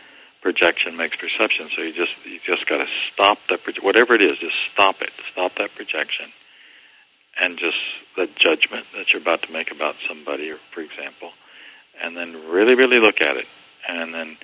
[0.41, 1.69] Projection makes perception.
[1.77, 4.39] So you just you just got to stop that whatever it is.
[4.41, 5.11] Just stop it.
[5.33, 6.33] Stop that projection,
[7.41, 7.77] and just
[8.17, 11.33] the judgment that you're about to make about somebody, or for example,
[12.01, 13.47] and then really, really look at it.
[13.89, 14.39] And then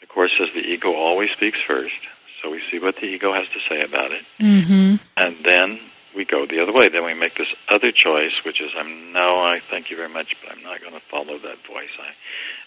[0.00, 2.02] the course says the ego always speaks first.
[2.42, 4.96] So we see what the ego has to say about it, Mm-hmm.
[5.16, 5.78] and then
[6.14, 6.88] we go the other way.
[6.92, 10.34] Then we make this other choice, which is, I'm no, I thank you very much,
[10.42, 11.94] but I'm not going to follow that voice.
[11.98, 12.10] I,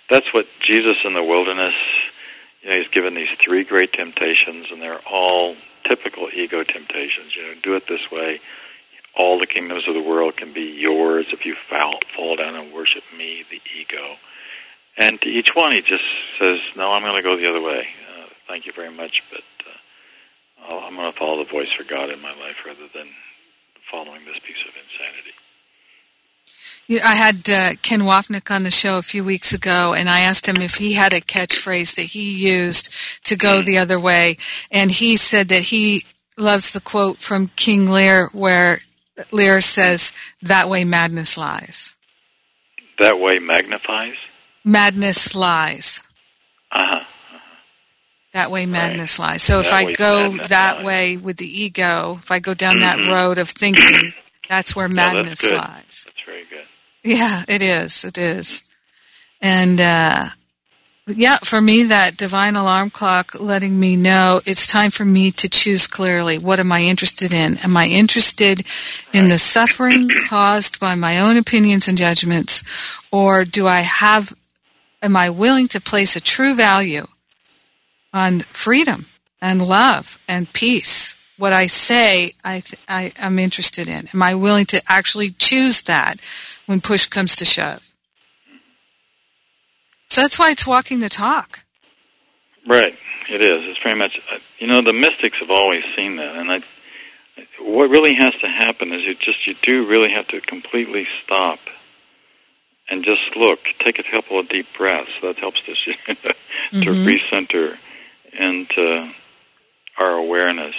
[0.10, 1.76] that's what Jesus in the wilderness.
[2.64, 5.56] You know, he's given these three great temptations, and they're all
[5.88, 7.36] typical ego temptations.
[7.36, 8.40] You know, do it this way.
[9.18, 12.74] All the kingdoms of the world can be yours if you fall, fall down and
[12.74, 14.16] worship me, the ego.
[14.98, 16.04] And to each one, he just
[16.40, 17.86] says, "No, I'm going to go the other way.
[18.10, 19.42] Uh, thank you very much, but
[20.62, 23.08] I'll, I'm going to follow the voice for God in my life rather than
[23.92, 25.34] following this piece of insanity."
[26.88, 30.20] Yeah, I had uh, Ken Wapnick on the show a few weeks ago, and I
[30.22, 34.38] asked him if he had a catchphrase that he used to go the other way,
[34.70, 36.06] and he said that he
[36.38, 38.82] loves the quote from King Lear where
[39.32, 41.96] Lear says, "That way madness lies.
[43.00, 44.16] That way magnifies.
[44.64, 46.02] Madness lies.
[46.72, 47.05] Uh huh.
[48.36, 50.86] That way madness lies." So if I go that lies.
[50.86, 53.12] way with the ego, if I go down that Mhm.
[53.12, 54.14] road of thinking,
[54.50, 56.06] that's where Yeah, that's madness lies.
[56.06, 56.66] That's very good.
[57.04, 58.04] Yeah, it is.
[58.04, 58.64] It is.
[59.42, 60.30] And uh
[61.08, 65.48] yeah, for me that divine alarm clock letting me know it's time for me to
[65.48, 66.38] choose clearly.
[66.40, 67.58] What am I interested in?
[67.60, 68.66] Am I interested
[69.14, 72.64] in the suffering caused by my own opinions and judgments
[73.12, 74.34] or do I have
[75.02, 77.06] am I willing to place a true value
[78.16, 79.06] on freedom
[79.42, 81.16] and love and peace?
[81.38, 84.08] What I say, I, th- I am interested in.
[84.14, 86.22] Am I willing to actually choose that
[86.66, 87.92] when push comes to shove?
[90.10, 91.60] So that's why it's walking the talk.
[92.66, 92.94] Right.
[93.30, 93.52] It is.
[93.70, 94.18] It's very much.
[94.32, 96.60] uh, You know, the mystics have always seen that, and I.
[97.60, 101.60] What really has to happen is you just you do really have to completely stop
[102.90, 103.60] and just look.
[103.84, 105.10] Take a couple of deep breaths.
[105.22, 105.78] That helps us
[106.72, 107.06] to Mhm.
[107.06, 107.76] recenter
[108.38, 109.10] into
[109.98, 110.76] uh, our awareness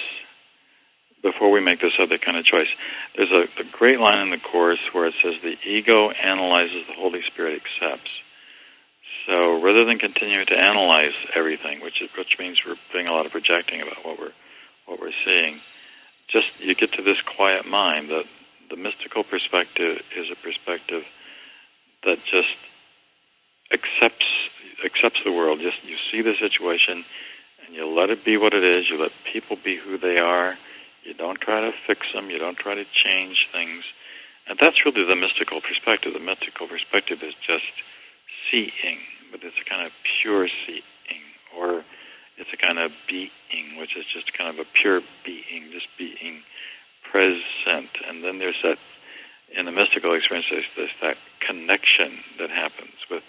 [1.23, 2.67] before we make this other kind of choice.
[3.15, 6.93] There's a, a great line in the course where it says the ego analyzes, the
[6.95, 8.11] Holy Spirit accepts.
[9.25, 13.25] So rather than continue to analyze everything, which is, which means we're doing a lot
[13.25, 14.35] of projecting about what we're
[14.85, 15.59] what we're seeing,
[16.29, 18.09] just you get to this quiet mind.
[18.09, 18.23] The
[18.69, 21.03] the mystical perspective is a perspective
[22.03, 22.55] that just
[23.71, 24.27] accepts
[24.85, 25.59] accepts the world.
[25.61, 27.03] Just you see the situation
[27.67, 28.85] and you let it be what it is.
[28.89, 30.55] You let people be who they are.
[31.03, 32.29] You don't try to fix them.
[32.29, 33.83] You don't try to change things.
[34.47, 36.13] And that's really the mystical perspective.
[36.13, 37.67] The mystical perspective is just
[38.49, 38.99] seeing,
[39.31, 41.23] but it's a kind of pure seeing,
[41.57, 41.83] or
[42.37, 46.43] it's a kind of being, which is just kind of a pure being, just being
[47.11, 47.91] present.
[48.07, 48.77] And then there's that,
[49.55, 53.23] in the mystical experience, there's, there's that connection that happens with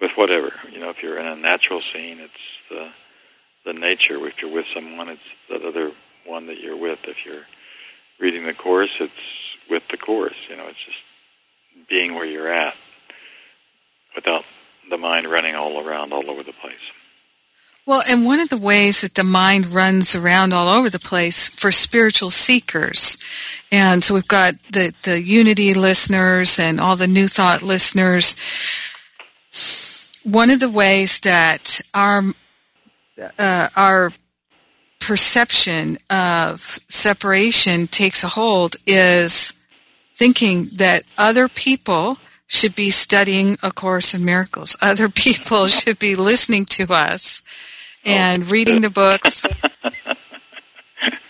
[0.00, 0.52] with whatever.
[0.70, 2.88] You know, if you're in a natural scene, it's the
[3.68, 4.26] the nature.
[4.26, 5.92] If you're with someone, it's that other
[6.26, 6.98] one that you're with.
[7.04, 7.44] If you're
[8.18, 9.12] reading the course, it's
[9.70, 10.34] with the course.
[10.48, 12.74] You know, it's just being where you're at
[14.14, 14.42] without
[14.90, 16.74] the mind running all around all over the place.
[17.84, 21.48] Well, and one of the ways that the mind runs around all over the place
[21.48, 23.16] for spiritual seekers,
[23.72, 28.36] and so we've got the, the Unity listeners and all the New Thought listeners,
[30.22, 32.24] one of the ways that our
[33.38, 34.12] uh, our
[35.00, 39.52] perception of separation takes a hold is
[40.16, 44.76] thinking that other people should be studying A Course in Miracles.
[44.80, 47.42] Other people should be listening to us
[48.04, 48.46] and oh.
[48.46, 49.46] reading the books.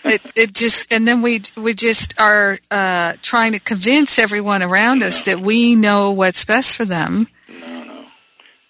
[0.05, 5.03] it, it just, and then we we just are uh, trying to convince everyone around
[5.03, 7.27] us that we know what's best for them.
[7.47, 8.05] No, no.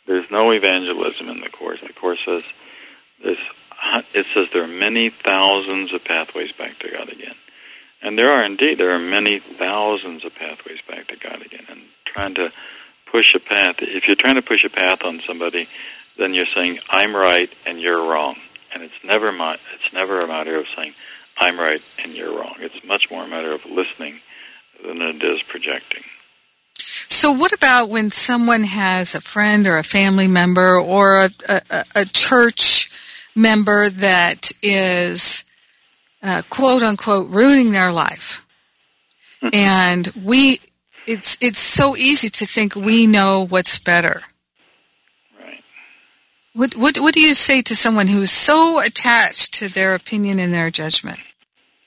[0.08, 1.80] There's no evangelism in the Course.
[1.86, 2.44] The Course says
[3.24, 7.36] it says there are many thousands of pathways back to God again.
[8.02, 11.66] And there are indeed, there are many thousands of pathways back to God again.
[11.70, 12.50] And trying to
[13.12, 15.68] push a path, if you're trying to push a path on somebody,
[16.18, 18.36] then you're saying, I'm right and you're wrong.
[18.74, 20.94] And it's never, my, it's never a matter of saying,
[21.38, 22.56] I'm right and you're wrong.
[22.60, 24.20] It's much more a matter of listening
[24.86, 26.04] than it is projecting.
[27.08, 31.86] So, what about when someone has a friend or a family member or a, a,
[31.96, 32.90] a church
[33.40, 35.44] member that is
[36.22, 38.46] uh, quote unquote ruining their life.
[39.42, 39.50] Hmm.
[39.54, 40.60] and we,
[41.08, 44.24] it's, it's so easy to think we know what's better.
[45.40, 45.64] Right.
[46.54, 50.54] What, what, what do you say to someone who's so attached to their opinion and
[50.54, 51.20] their judgment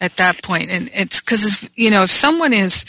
[0.01, 0.71] at that point?
[0.71, 2.87] And it's because, you know, if someone is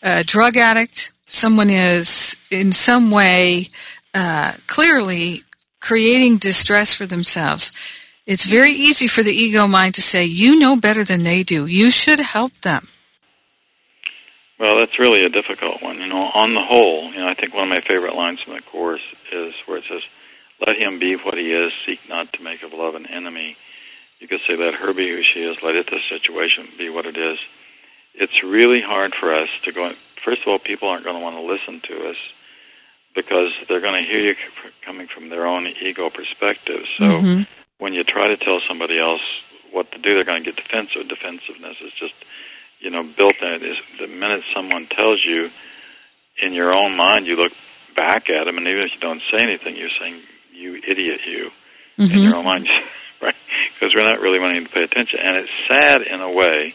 [0.00, 3.68] a drug addict, someone is in some way
[4.14, 5.42] uh, clearly
[5.80, 7.72] creating distress for themselves,
[8.26, 11.66] it's very easy for the ego mind to say, you know better than they do.
[11.66, 12.88] You should help them.
[14.58, 15.98] Well, that's really a difficult one.
[15.98, 18.54] You know, on the whole, you know, I think one of my favorite lines from
[18.54, 19.02] the Course
[19.32, 20.02] is where it says,
[20.64, 23.56] let him be what he is, seek not to make of love an enemy.
[24.20, 27.04] You could say, let her be who she is, let it, this situation, be what
[27.04, 27.38] it is.
[28.14, 29.90] It's really hard for us to go,
[30.24, 32.16] first of all, people aren't going to want to listen to us
[33.14, 34.34] because they're going to hear you
[34.86, 36.86] coming from their own ego perspective.
[36.96, 37.42] So, mm-hmm
[37.78, 39.22] when you try to tell somebody else
[39.72, 41.08] what to do, they're going to get defensive.
[41.08, 42.14] Defensiveness is just,
[42.80, 43.62] you know, built in.
[43.62, 45.50] Is the minute someone tells you,
[46.42, 47.52] in your own mind, you look
[47.96, 50.22] back at them, and even if you don't say anything, you're saying,
[50.52, 51.50] "You idiot, you,"
[51.98, 52.14] mm-hmm.
[52.14, 52.68] in your own mind,
[53.22, 53.34] right?
[53.74, 56.74] Because we're not really wanting to pay attention, and it's sad in a way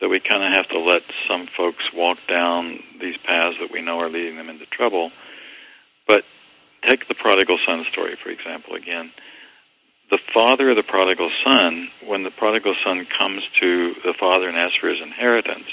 [0.00, 3.80] that we kind of have to let some folks walk down these paths that we
[3.80, 5.10] know are leading them into trouble.
[6.06, 6.22] But
[6.86, 9.10] take the prodigal son story, for example, again
[10.10, 14.56] the father of the prodigal son, when the prodigal son comes to the father and
[14.56, 15.66] asks for his inheritance,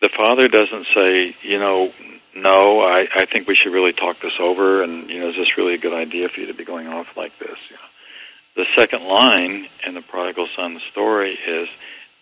[0.00, 1.90] the father doesn't say, you know,
[2.34, 5.56] no, I, I think we should really talk this over, and you know, is this
[5.56, 7.58] really a good idea for you to be going off like this?
[7.70, 7.92] You know?
[8.56, 11.68] The second line in the prodigal son's story is,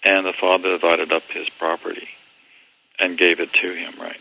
[0.05, 2.09] and the father divided up his property
[2.99, 4.21] and gave it to him, right?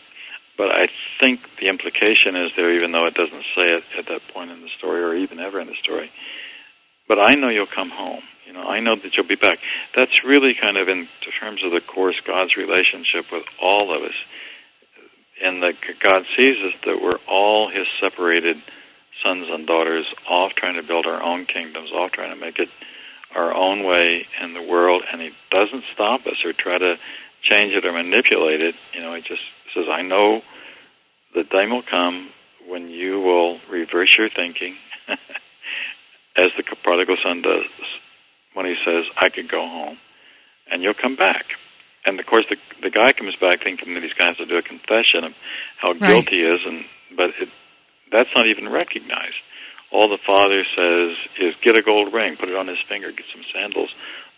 [0.60, 0.92] But I
[1.22, 4.60] think the implication is there, even though it doesn't say it at that point in
[4.60, 6.12] the story or even ever in the story.
[7.08, 8.24] But I know you'll come home.
[8.46, 9.60] You know, I know that you'll be back.
[9.96, 11.08] That's really kind of in
[11.40, 14.16] terms of the course, God's relationship with all of us.
[15.42, 18.58] And that God sees us that we're all His separated
[19.24, 22.68] sons and daughters, off trying to build our own kingdoms, off trying to make it
[23.34, 26.96] our own way in the world, and He doesn't stop us or try to
[27.44, 28.76] change it or manipulate it.
[28.94, 29.42] You know, He just
[29.74, 30.42] says, I know
[31.36, 32.30] the time will come
[32.68, 34.76] when you will reverse your thinking,
[36.38, 37.66] as the prodigal son does
[38.54, 39.98] when he says, I could go home,
[40.72, 41.46] and you'll come back.
[42.06, 44.46] And of course, the the guy comes back thinking that he's going to have to
[44.46, 45.34] do a confession of
[45.78, 46.00] how right.
[46.00, 47.50] guilty he is, and but it,
[48.12, 49.38] that's not even recognized.
[49.92, 53.26] All the father says is, "Get a gold ring, put it on his finger, get
[53.34, 53.90] some sandals,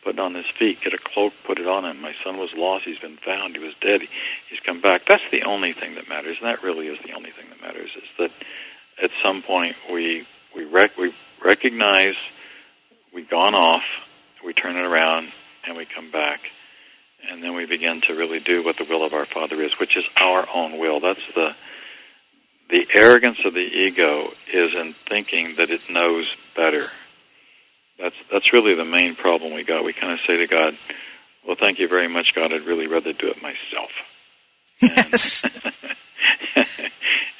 [0.04, 2.02] put it on his feet, get a cloak, put it on him.
[2.02, 4.02] My son was lost, he's been found, he was dead,
[4.50, 5.02] he's come back.
[5.08, 7.92] That's the only thing that matters, and that really is the only thing that matters,
[7.96, 8.32] is that
[9.04, 10.26] at some point we
[10.56, 12.16] we rec- we recognize
[13.14, 13.84] we've gone off,
[14.46, 15.30] we turn it around,
[15.66, 16.40] and we come back.
[17.30, 19.96] And then we begin to really do what the will of our Father is, which
[19.96, 21.00] is our own will.
[21.00, 21.50] That's the
[22.72, 26.26] the arrogance of the ego is in thinking that it knows
[26.56, 26.82] better
[28.02, 29.84] that's that's really the main problem we got.
[29.84, 30.74] We kind of say to God,
[31.46, 32.52] "Well, thank you very much, God.
[32.54, 33.92] I'd really rather do it myself."
[34.82, 35.44] Yes.
[36.56, 36.66] And,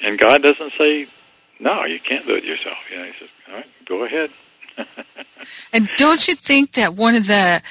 [0.00, 1.06] and God doesn't say,
[1.58, 4.30] "No, you can't do it yourself." You know, He says, "All right, go ahead."
[5.72, 7.62] and don't you think that one of the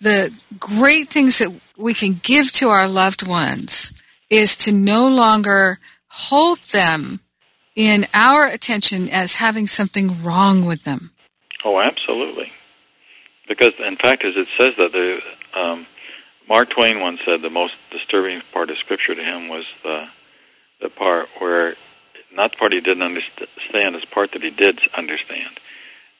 [0.00, 3.92] the great things that we can give to our loved ones
[4.30, 5.78] is to no longer
[6.08, 7.20] hold them
[7.74, 11.10] in our attention as having something wrong with them.
[11.64, 12.52] Oh, absolutely.
[13.48, 15.18] Because, in fact, as it says that the
[15.58, 15.86] um,
[16.48, 20.04] Mark Twain once said the most disturbing part of Scripture to him was the
[20.80, 21.74] the part where
[22.32, 25.58] Not the part he didn't understand, it's part that he did understand.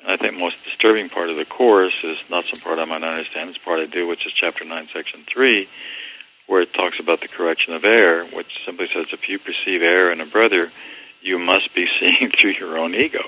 [0.01, 3.03] And I think most disturbing part of the course is not some part I might
[3.05, 5.68] understand, it's part I do, which is chapter 9, section 3,
[6.47, 10.12] where it talks about the correction of error, which simply says if you perceive error
[10.12, 10.72] in a brother,
[11.20, 13.24] you must be seeing through your own ego.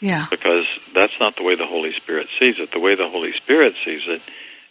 [0.00, 0.26] Yeah.
[0.30, 2.70] Because that's not the way the Holy Spirit sees it.
[2.72, 4.22] The way the Holy Spirit sees it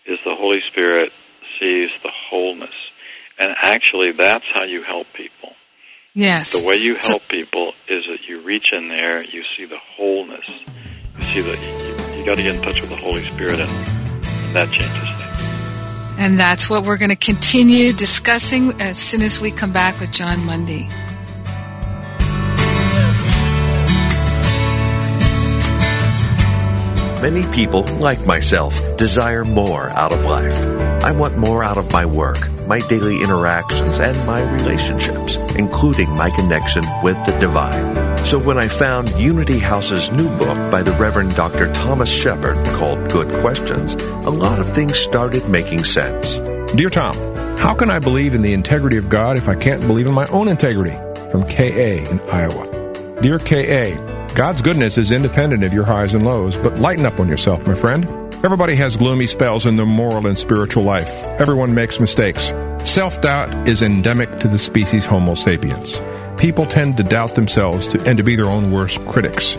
[0.09, 1.11] is the Holy Spirit
[1.59, 2.75] sees the wholeness.
[3.39, 5.53] And actually, that's how you help people.
[6.13, 6.59] Yes.
[6.59, 9.77] The way you help so, people is that you reach in there, you see the
[9.77, 10.47] wholeness.
[11.19, 13.69] You see that you, you got to get in touch with the Holy Spirit, and,
[13.69, 16.17] and that changes things.
[16.19, 20.11] And that's what we're going to continue discussing as soon as we come back with
[20.11, 20.89] Jon Mundy.
[27.21, 30.55] Many people, like myself, desire more out of life.
[31.03, 32.37] I want more out of my work,
[32.67, 38.17] my daily interactions, and my relationships, including my connection with the divine.
[38.23, 41.73] So when I found Unity House's new book by the Reverend Dr.
[41.73, 46.35] Thomas Shepherd called Good Questions, a lot of things started making sense.
[46.75, 47.15] Dear Tom,
[47.57, 50.27] how can I believe in the integrity of God if I can't believe in my
[50.27, 50.95] own integrity?
[51.31, 53.21] From KA in Iowa.
[53.21, 57.27] Dear KA, God's goodness is independent of your highs and lows, but lighten up on
[57.27, 58.05] yourself, my friend.
[58.45, 61.23] Everybody has gloomy spells in their moral and spiritual life.
[61.39, 62.53] Everyone makes mistakes.
[62.85, 65.99] Self doubt is endemic to the species Homo sapiens.
[66.37, 69.57] People tend to doubt themselves to, and to be their own worst critics.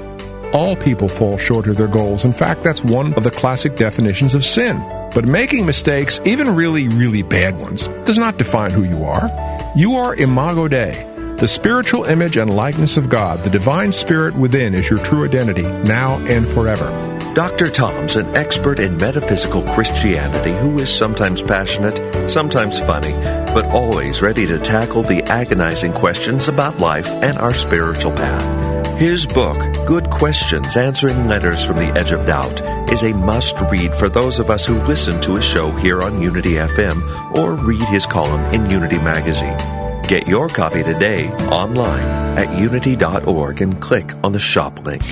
[0.53, 2.25] All people fall short of their goals.
[2.25, 4.79] In fact, that's one of the classic definitions of sin.
[5.13, 9.29] But making mistakes, even really, really bad ones, does not define who you are.
[9.75, 11.05] You are imago Dei,
[11.39, 15.63] the spiritual image and likeness of God, the divine spirit within, is your true identity,
[15.63, 16.91] now and forever.
[17.35, 17.69] Dr.
[17.69, 23.13] Tom's an expert in metaphysical Christianity who is sometimes passionate, sometimes funny,
[23.55, 28.99] but always ready to tackle the agonizing questions about life and our spiritual path.
[28.99, 32.61] His book, Good Questions Answering Letters from the Edge of Doubt,
[32.91, 36.21] is a must read for those of us who listen to his show here on
[36.21, 39.78] Unity FM or read his column in Unity Magazine.
[40.09, 45.03] Get your copy today online at unity.org and click on the shop link.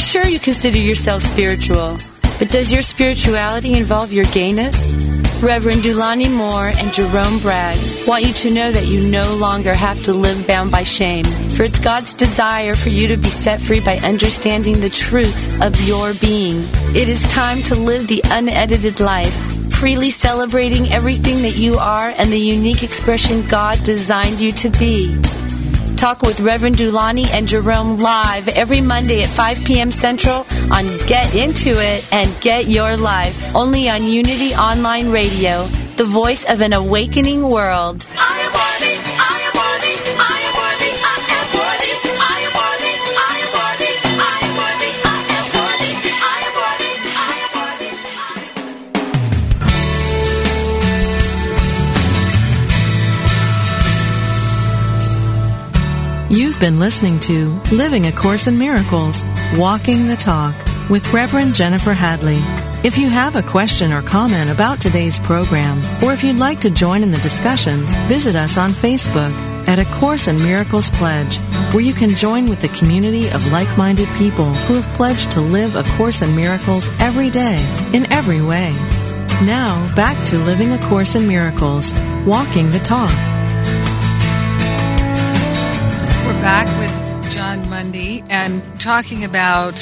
[0.00, 1.98] Sure, you consider yourself spiritual,
[2.40, 4.94] but does your spirituality involve your gayness?
[5.42, 10.02] Reverend Dulani Moore and Jerome Braggs want you to know that you no longer have
[10.04, 13.80] to live bound by shame, for it's God's desire for you to be set free
[13.80, 16.62] by understanding the truth of your being.
[16.96, 19.34] It is time to live the unedited life,
[19.70, 25.14] freely celebrating everything that you are and the unique expression God designed you to be.
[26.00, 29.90] Talk with Reverend Dulani and Jerome live every Monday at 5 p.m.
[29.90, 36.06] Central on Get Into It and Get Your Life, only on Unity Online Radio, the
[36.06, 38.06] voice of an awakening world.
[56.60, 59.24] Been listening to Living A Course in Miracles,
[59.56, 60.54] Walking the Talk
[60.90, 62.36] with Reverend Jennifer Hadley.
[62.86, 66.68] If you have a question or comment about today's program, or if you'd like to
[66.68, 69.32] join in the discussion, visit us on Facebook
[69.66, 71.38] at A Course in Miracles Pledge,
[71.72, 75.76] where you can join with the community of like-minded people who have pledged to live
[75.76, 77.56] A Course in Miracles every day,
[77.94, 78.70] in every way.
[79.46, 81.94] Now, back to Living A Course in Miracles,
[82.26, 83.29] Walking the Talk.
[86.42, 89.78] Back with Jon Mundy and talking about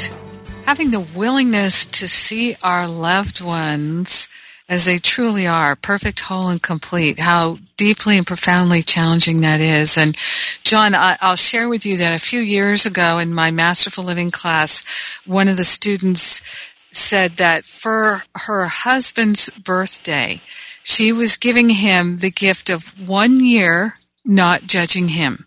[0.65, 4.29] having the willingness to see our loved ones
[4.69, 9.97] as they truly are, perfect, whole, and complete, how deeply and profoundly challenging that is.
[9.97, 10.17] And
[10.65, 14.85] Jon, I'll share with you that a few years ago in my Masterful Living class,
[15.25, 16.43] one of the students
[16.91, 20.43] said that for her husband's birthday,
[20.83, 23.95] she was giving him the gift of one year
[24.25, 25.47] not judging him.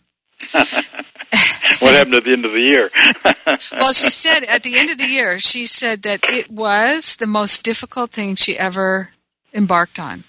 [1.82, 2.92] what happened at the end of the year?
[3.80, 7.28] well, she said at the end of the year, she said that it was the
[7.28, 9.10] most difficult thing she ever
[9.54, 10.24] embarked on.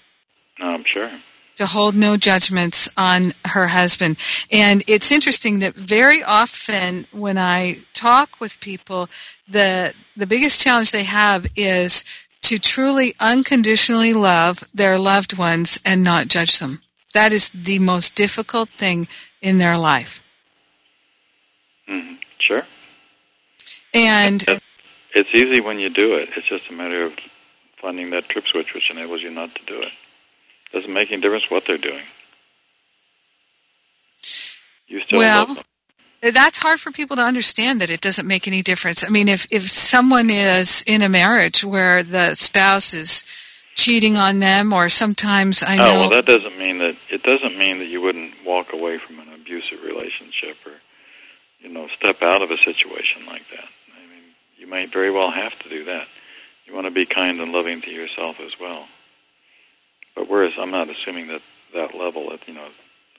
[0.59, 1.11] I'm sure.
[1.57, 4.17] To hold no judgments on her husband.
[4.51, 9.07] And it's interesting that very often when I talk with people,
[9.47, 12.03] the, the biggest challenge they have is
[12.43, 16.81] to truly unconditionally love their loved ones and not judge them.
[17.13, 19.07] That is the most difficult thing
[19.39, 20.22] in their life.
[21.89, 22.15] Mm-hmm.
[22.39, 22.63] Sure.
[23.93, 24.43] And
[25.13, 26.29] it's easy when you do it.
[26.35, 27.13] It's just a matter of
[27.81, 29.91] finding that trip switch which enables you not to do it.
[30.73, 32.03] Doesn't make any difference what they're doing.
[34.87, 35.63] You still well, love
[36.21, 36.33] them.
[36.33, 39.03] that's hard for people to understand that it doesn't make any difference.
[39.03, 43.23] I mean, if if someone is in a marriage where the spouse is
[43.75, 45.85] cheating on them, or sometimes I know.
[45.85, 49.19] Oh well, that doesn't mean that it doesn't mean that you wouldn't walk away from
[49.19, 50.73] an abusive relationship or
[51.63, 53.69] you know step out of a situation like that.
[53.95, 54.23] I mean,
[54.57, 56.05] you might very well have to do that.
[56.65, 58.85] You want to be kind and loving to yourself as well.
[60.15, 61.41] But whereas I'm not assuming that
[61.73, 62.67] that level, at, you know,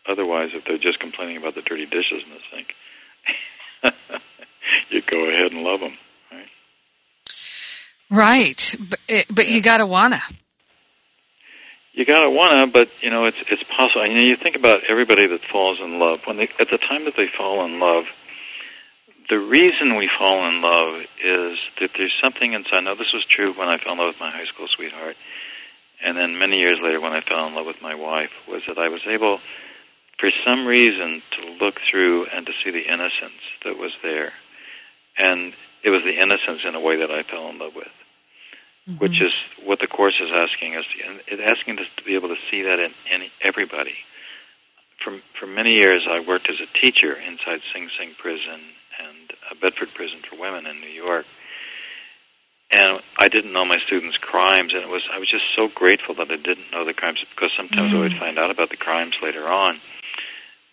[0.09, 2.69] otherwise if they're just complaining about the dirty dishes in the sink,
[4.91, 5.97] you go ahead and love them,
[6.31, 6.49] right?
[8.11, 10.21] Right, but it, eh, but you gotta wanna.
[11.93, 14.07] You gotta wanna, but you know it's it's possible.
[14.07, 17.05] You know, you think about everybody that falls in love when they at the time
[17.05, 18.05] that they fall in love.
[19.31, 22.85] The reason we fall in love is that there's something inside.
[22.85, 25.17] Now, this was true when I fell in love with my high school sweetheart,
[26.05, 28.79] and then many years later when I fell in love with my wife, was that
[28.79, 29.39] I was able,
[30.21, 34.33] for some reason, to look through and to see the innocence that was there,
[35.17, 37.89] and it was the innocence in a way that I fell in love with
[38.85, 39.01] Mm-hmm.
[39.01, 39.33] which is
[39.65, 40.85] what the course is asking us.
[41.27, 43.97] It's asking us to be able to see that in any, everybody.
[45.03, 48.61] For for many years, I worked as a teacher inside Sing Sing Prison
[49.55, 51.27] uh, Bedford Prison for Women in New York,
[52.71, 56.15] and I didn't know my students' crimes, and it was I was just so grateful
[56.17, 59.15] that I didn't know the crimes because sometimes I would find out about the crimes
[59.23, 59.79] later on,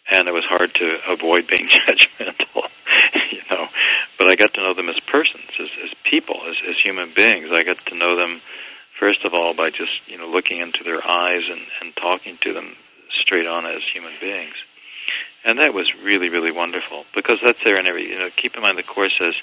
[0.09, 2.65] and it was hard to avoid being judgmental,
[3.31, 3.69] you know.
[4.17, 7.53] But I got to know them as persons, as, as people, as, as human beings.
[7.53, 8.41] I got to know them
[8.99, 12.53] first of all by just you know looking into their eyes and, and talking to
[12.53, 12.73] them
[13.21, 14.55] straight on as human beings,
[15.45, 18.29] and that was really really wonderful because that's there in every you know.
[18.41, 19.35] Keep in mind the course says.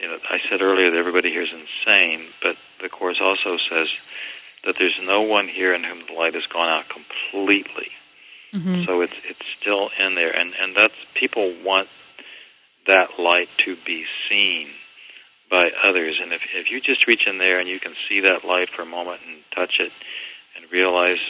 [0.00, 3.88] You know, I said earlier that everybody here is insane, but the course also says
[4.64, 7.90] that there's no one here in whom the light has gone out completely.
[8.54, 8.84] Mm-hmm.
[8.86, 11.88] So it's it's still in there, and and that's people want
[12.86, 14.68] that light to be seen
[15.50, 16.18] by others.
[16.22, 18.82] And if if you just reach in there and you can see that light for
[18.82, 19.92] a moment and touch it,
[20.56, 21.20] and realize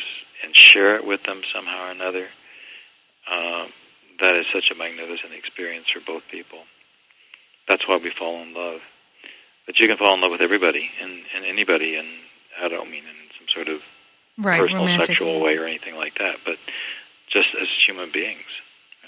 [0.44, 2.28] and share it with them somehow or another,
[3.26, 3.66] uh,
[4.20, 6.60] that is such a magnificent experience for both people.
[7.68, 8.80] That's why we fall in love.
[9.66, 12.08] But you can fall in love with everybody and, and anybody, and
[12.62, 13.80] I don't mean in some sort of
[14.40, 15.06] Right, personal romantic.
[15.08, 16.56] sexual way or anything like that, but
[17.28, 18.46] just as human beings.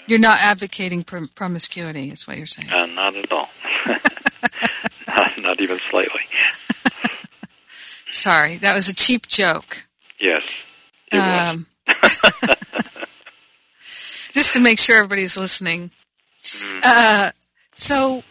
[0.07, 2.69] You're not advocating prom- promiscuity, is what you're saying.
[2.69, 3.47] Uh, not at all.
[5.07, 6.21] not, not even slightly.
[8.11, 9.83] Sorry, that was a cheap joke.
[10.19, 10.43] Yes.
[11.11, 11.65] It was.
[14.33, 15.91] Just to make sure everybody's listening.
[16.43, 16.79] Mm-hmm.
[16.83, 17.31] Uh,
[17.73, 18.23] so,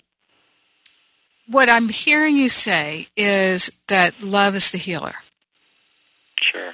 [1.47, 5.15] what I'm hearing you say is that love is the healer.
[6.53, 6.73] Sure.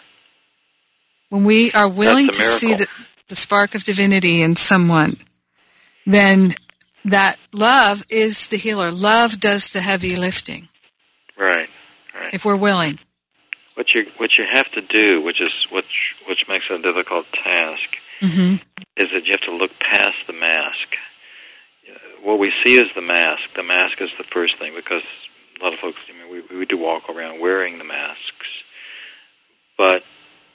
[1.31, 2.87] When we are willing to see the,
[3.29, 5.17] the spark of divinity in someone,
[6.07, 6.55] then
[7.07, 8.91] that love is the healer.
[8.91, 10.69] Love does the heavy lifting
[11.39, 11.69] Right.
[12.15, 12.35] Right.
[12.35, 12.99] if we're willing.
[13.75, 17.27] What you what you have to do, which is which which makes it a difficult
[17.33, 17.85] task,
[18.21, 18.57] hmm
[18.97, 20.89] is that you have to look past the mask.
[22.23, 23.45] What we see is the mask.
[23.55, 25.03] The mask is the first thing because
[25.61, 28.49] a lot of folks, I mean, we we do walk around wearing the masks,
[29.79, 30.03] but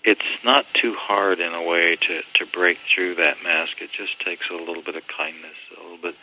[0.04, 3.74] it's not too hard in a way to to break through that mask.
[3.82, 6.16] It just takes a little bit of kindness, a little bit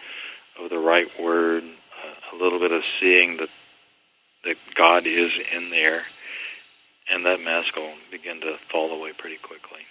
[0.60, 1.62] of the right word,
[2.32, 3.48] a little bit of seeing that
[4.44, 6.02] that God is in there,
[7.10, 9.82] and that mask will begin to fall away pretty quickly.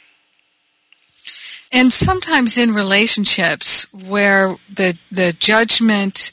[1.72, 6.32] And sometimes in relationships where the the judgment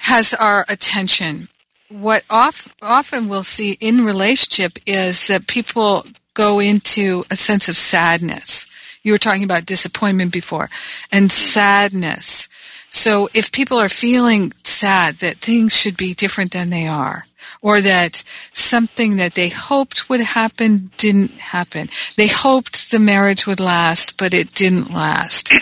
[0.00, 1.48] has our attention,
[1.90, 6.04] what off, often we'll see in relationship is that people
[6.34, 8.66] go into a sense of sadness.
[9.02, 10.70] You were talking about disappointment before,
[11.10, 11.52] and mm-hmm.
[11.52, 12.48] sadness.
[12.88, 17.24] So if people are feeling sad that things should be different than they are,
[17.62, 18.22] or that
[18.52, 24.34] something that they hoped would happen didn't happen, they hoped the marriage would last, but
[24.34, 25.52] it didn't last.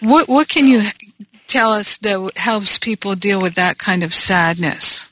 [0.00, 0.82] What what can you
[1.46, 5.06] tell us that helps people deal with that kind of sadness?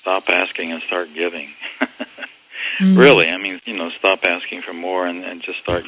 [0.00, 1.50] Stop asking and start giving.
[2.80, 2.96] Mm.
[2.96, 5.84] Really, I mean, you know, stop asking for more and, and just start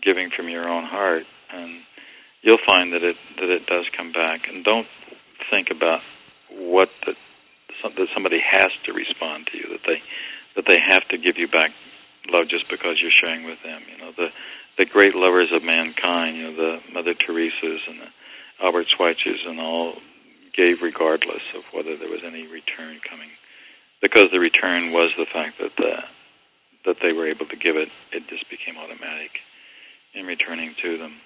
[0.00, 1.70] giving from your own heart, and
[2.40, 4.48] you'll find that it that it does come back.
[4.48, 4.86] And don't
[5.50, 6.00] think about
[6.50, 7.14] what the,
[7.82, 10.02] that somebody has to respond to you, that they
[10.56, 11.70] that they have to give you back
[12.28, 13.82] love just because you're sharing with them.
[13.90, 14.28] You know, the
[14.78, 18.10] the great lovers of mankind, you know, the Mother Teresa's and the
[18.62, 19.94] Albert Schweitzers and all
[20.56, 23.30] gave regardless of whether there was any return coming
[24.02, 25.96] because the return was the fact that the,
[26.84, 29.30] that they were able to give it, it just became automatic
[30.14, 31.16] in returning to them.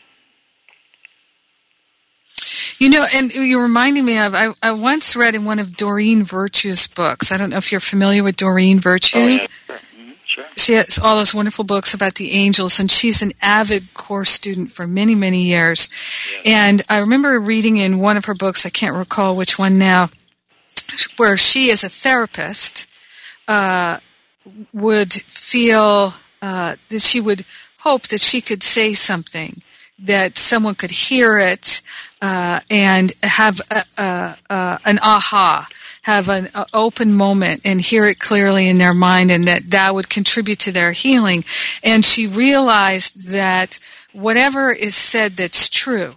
[2.78, 6.24] You know, and you're reminding me of, I, I once read in one of Doreen
[6.24, 7.30] Virtue's books.
[7.30, 9.18] I don't know if you're familiar with Doreen Virtue.
[9.18, 9.76] Oh, yeah, sure.
[9.76, 10.44] Mm-hmm, sure.
[10.56, 14.72] She has all those wonderful books about the angels, and she's an avid course student
[14.72, 15.88] for many, many years.
[16.34, 16.42] Yes.
[16.44, 20.10] And I remember reading in one of her books, I can't recall which one now,
[21.16, 22.86] where she, as a therapist,
[23.46, 23.98] uh,
[24.72, 27.46] would feel uh, that she would
[27.78, 29.62] hope that she could say something
[29.98, 31.80] that someone could hear it
[32.20, 35.68] uh, and have a, a, a, an aha,
[36.02, 40.08] have an open moment and hear it clearly in their mind, and that that would
[40.08, 41.44] contribute to their healing.
[41.82, 43.78] And she realized that
[44.12, 46.16] whatever is said that's true,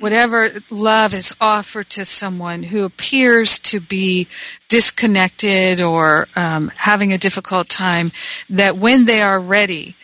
[0.00, 4.26] whatever love is offered to someone who appears to be
[4.68, 8.10] disconnected or um, having a difficult time,
[8.50, 9.94] that when they are ready,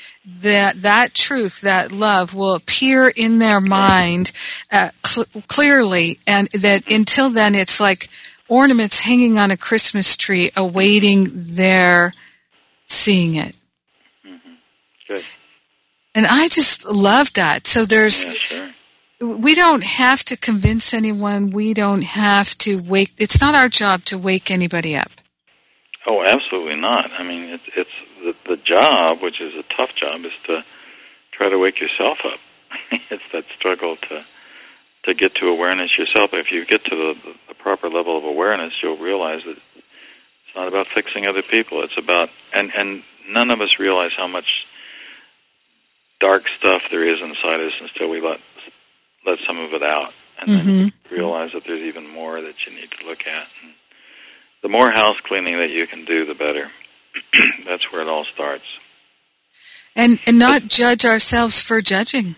[0.41, 4.33] that that truth, that love, will appear in their mind
[4.71, 8.09] uh, cl- clearly, and that until then, it's like
[8.49, 12.13] ornaments hanging on a Christmas tree, awaiting their
[12.85, 13.57] seeing it.
[14.27, 14.53] Mm-hmm.
[15.09, 15.25] Good.
[16.15, 17.67] And I just love that.
[17.67, 18.25] So there's.
[18.25, 18.71] Yeah, sure.
[19.21, 21.51] We don't have to convince anyone.
[21.51, 23.15] We don't have to wake.
[23.19, 25.11] It's not our job to wake anybody up.
[26.07, 27.11] Oh, absolutely not.
[27.19, 27.85] I mean, the the
[28.69, 30.61] job, which is a tough job, is to
[31.33, 32.41] try to wake yourself up.
[33.11, 34.25] it's that struggle to
[35.05, 36.31] to get to awareness yourself.
[36.33, 37.15] If you get to the,
[37.49, 41.83] the proper level of awareness, you'll realize that it's not about fixing other people.
[41.85, 44.47] It's about and and none of us realize how much
[46.21, 48.39] dark stuff there is inside us until we let
[49.27, 50.79] let some of it out, and Mm-hmm.
[50.79, 53.47] then realize that there's even more that you need to look at.
[53.63, 53.73] And
[54.63, 56.71] the more house cleaning that you can do, the better.
[57.67, 58.65] That's where it all starts.
[59.97, 62.37] And and not judge ourselves for judging.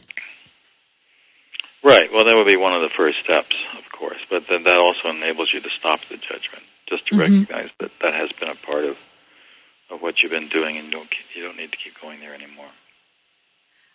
[1.82, 2.12] Right.
[2.12, 4.20] Well, that would be one of the first steps, of course.
[4.28, 7.18] But then that also enables you to stop the judgment, just to Mhm.
[7.20, 8.96] recognize that that has been a part of
[9.90, 12.34] of what you've been doing, and you don't you don't need to keep going there
[12.34, 12.70] anymore.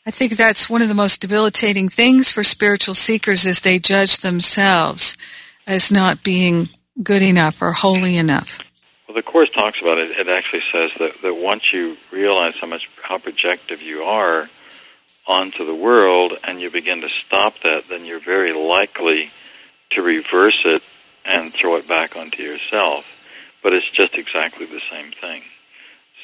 [0.05, 4.17] I think that's one of the most debilitating things for spiritual seekers is they judge
[4.19, 5.17] themselves
[5.65, 6.69] as not being
[7.01, 8.59] good enough or holy enough.
[9.15, 10.11] Well, the course talks about it.
[10.11, 14.49] It actually says that that once you realize how much how projective you are
[15.25, 19.31] onto the world, and you begin to stop that, then you're very likely
[19.91, 20.81] to reverse it
[21.23, 23.05] and throw it back onto yourself.
[23.63, 25.41] But it's just exactly the same thing.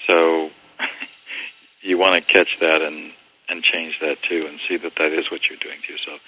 [0.08, 0.50] So
[1.82, 3.14] you want to catch that and
[3.48, 6.20] and change that too, and see that that is what you're doing to yourself.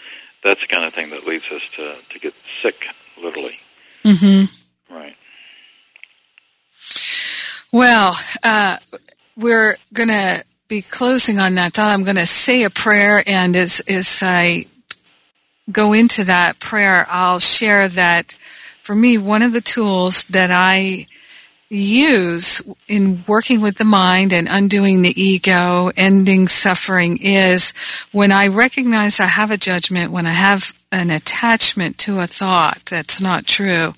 [0.45, 2.75] That's the kind of thing that leads us to to get sick,
[3.21, 3.59] literally.
[4.05, 4.95] Mm-hmm.
[4.95, 5.15] Right.
[7.73, 8.77] Well, uh,
[9.35, 11.91] we're going to be closing on that thought.
[11.91, 14.67] I'm going to say a prayer, and as, as I
[15.71, 18.37] go into that prayer, I'll share that
[18.83, 21.07] for me, one of the tools that I
[21.77, 27.73] use in working with the mind and undoing the ego, ending suffering is
[28.11, 32.85] when I recognize I have a judgment, when I have an attachment to a thought
[32.85, 33.93] that's not true,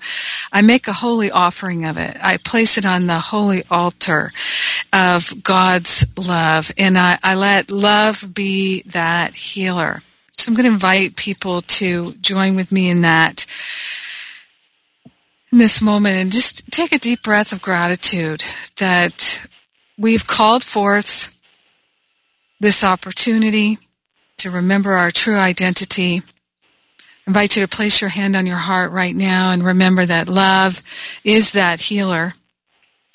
[0.50, 2.16] I make a holy offering of it.
[2.20, 4.32] I place it on the holy altar
[4.92, 10.02] of God's love and I, I let love be that healer.
[10.32, 13.46] So I'm going to invite people to join with me in that
[15.52, 18.44] in this moment and just take a deep breath of gratitude
[18.78, 19.40] that
[19.96, 21.36] we've called forth
[22.60, 23.78] this opportunity
[24.38, 26.22] to remember our true identity.
[26.22, 30.28] I invite you to place your hand on your heart right now and remember that
[30.28, 30.82] love
[31.24, 32.34] is that healer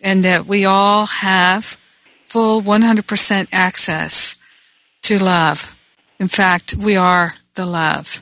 [0.03, 1.77] and that we all have
[2.25, 4.35] full 100% access
[5.03, 5.75] to love.
[6.19, 8.21] In fact, we are the love.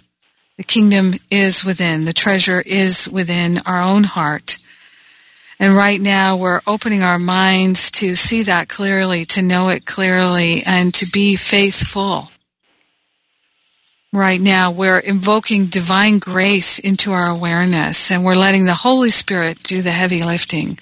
[0.59, 2.03] The kingdom is within.
[2.03, 4.57] The treasure is within our own heart.
[5.57, 10.61] And right now we're opening our minds to see that clearly, to know it clearly,
[10.65, 12.29] and to be faithful.
[14.11, 19.63] Right now we're invoking divine grace into our awareness and we're letting the Holy Spirit
[19.63, 20.77] do the heavy lifting.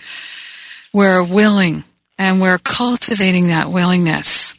[0.91, 1.84] We're willing
[2.17, 4.55] and we're cultivating that willingness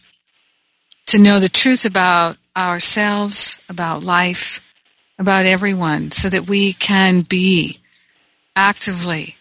[1.06, 4.60] to know the truth about ourselves, about life,
[5.18, 7.80] about everyone so that we can be
[8.54, 9.36] actively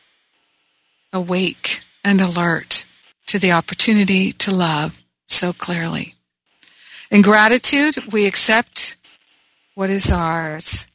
[1.13, 2.85] awake and alert
[3.27, 6.13] to the opportunity to love so clearly.
[7.11, 8.95] In gratitude, we accept
[9.75, 10.87] what is ours.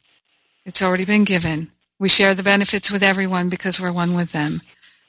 [0.65, 1.71] It's already been given.
[1.99, 4.61] We share the benefits with everyone because we're one with them.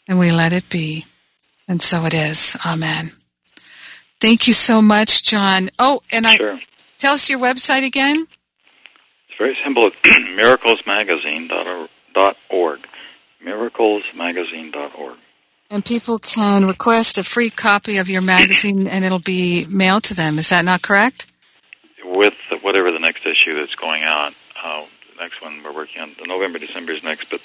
[0.07, 1.07] and we let it be.
[1.66, 2.59] And so it is.
[2.66, 3.12] Amen.
[4.20, 5.70] Thank you so much, Jon.
[5.79, 6.61] Oh, and I Sure.
[6.99, 8.27] tell us your website again.
[9.45, 9.88] Very simple.
[9.88, 9.97] It's
[10.40, 12.80] miraclesmagazine.org.
[13.45, 15.18] Miraclesmagazine.org.
[15.70, 20.14] And people can request a free copy of your magazine and it'll be mailed to
[20.14, 20.38] them.
[20.38, 21.26] Is that not correct?
[22.07, 22.32] With
[22.62, 24.32] whatever the next issue that's going out,
[24.64, 27.40] uh, the next one we're working on, the November, December is next, but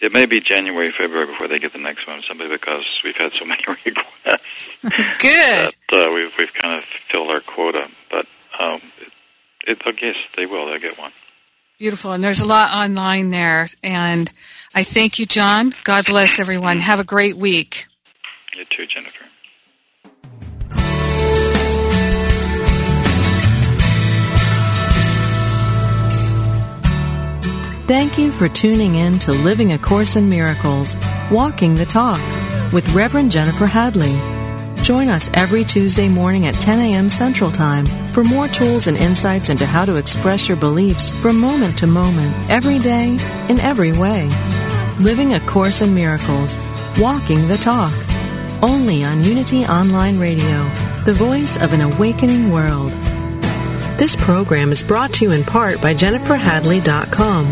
[0.00, 3.32] it may be January, February before they get the next one, simply because we've had
[3.38, 4.70] so many requests.
[5.20, 5.74] Good.
[5.92, 7.88] that uh, we've we've kind of filled our quota.
[8.10, 8.24] But
[8.58, 9.12] um, it,
[9.72, 10.64] it, I guess they will.
[10.64, 11.12] They'll get one.
[11.78, 12.12] Beautiful.
[12.12, 13.66] And there's a lot online there.
[13.84, 14.30] And
[14.74, 15.74] I thank you, Jon.
[15.84, 16.78] God bless everyone.
[16.78, 17.86] Have a great week.
[18.56, 19.12] You too, Jennifer.
[27.86, 30.96] Thank you for tuning in to Living A Course in Miracles,
[31.30, 32.20] Walking the Talk
[32.72, 34.16] with Reverend Jennifer Hadley.
[34.86, 37.10] Join us every Tuesday morning at 10 a.m.
[37.10, 41.76] Central Time for more tools and insights into how to express your beliefs from moment
[41.78, 43.18] to moment, every day,
[43.48, 44.30] in every way.
[45.00, 46.60] Living A Course in Miracles,
[47.00, 47.92] Walking the Talk.
[48.62, 50.62] Only on Unity Online Radio,
[51.04, 52.92] the voice of an awakening world.
[53.98, 57.46] This program is brought to you in part by JenniferHadley.com,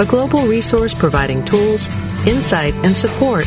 [0.00, 1.86] a global resource providing tools,
[2.26, 3.46] insight, and support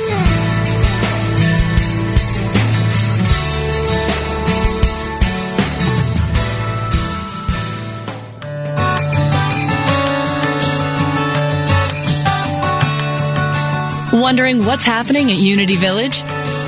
[14.21, 16.21] Wondering what's happening at Unity Village?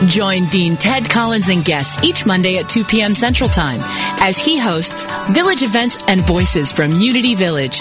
[0.07, 3.13] Join Dean Ted Collins and guests each Monday at 2 p.m.
[3.13, 3.79] Central Time
[4.19, 7.79] as he hosts village events and voices from Unity Village.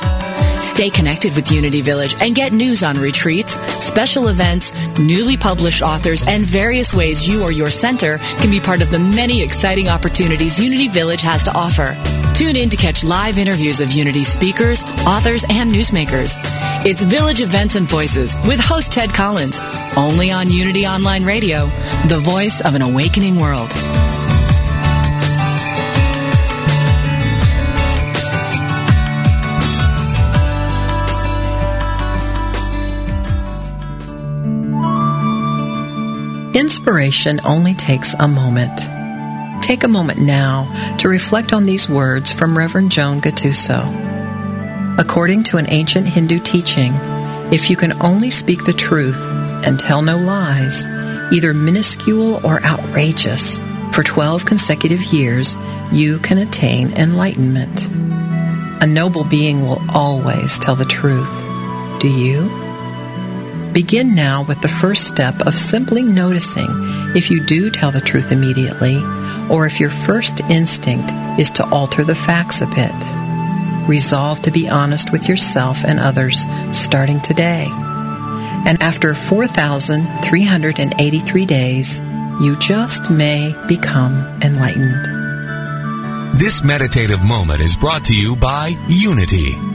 [0.60, 6.22] Stay connected with Unity Village and get news on retreats, special events, newly published authors,
[6.28, 10.60] and various ways you or your center can be part of the many exciting opportunities
[10.60, 11.96] Unity Village has to offer.
[12.34, 16.36] Tune in to catch live interviews of Unity speakers, authors, and newsmakers.
[16.84, 19.60] It's Village Events and Voices with host Ted Collins,
[19.96, 21.66] only on Unity Online Radio,
[22.08, 23.70] the voice of an awakening world.
[36.56, 39.01] Inspiration only takes a moment.
[39.62, 44.98] Take a moment now to reflect on these words from Reverend Joan Gattuso.
[44.98, 46.92] According to an ancient Hindu teaching,
[47.52, 49.18] if you can only speak the truth
[49.64, 50.84] and tell no lies,
[51.32, 53.58] either minuscule or outrageous,
[53.92, 55.54] for 12 consecutive years,
[55.92, 57.88] you can attain enlightenment.
[58.82, 61.30] A noble being will always tell the truth.
[62.00, 62.61] Do you?
[63.72, 66.68] Begin now with the first step of simply noticing
[67.16, 69.02] if you do tell the truth immediately
[69.48, 71.10] or if your first instinct
[71.40, 72.92] is to alter the facts a bit.
[73.88, 77.66] Resolve to be honest with yourself and others starting today.
[77.70, 82.00] And after 4,383 days,
[82.42, 84.12] you just may become
[84.42, 85.06] enlightened.
[86.38, 89.71] This meditative moment is brought to you by Unity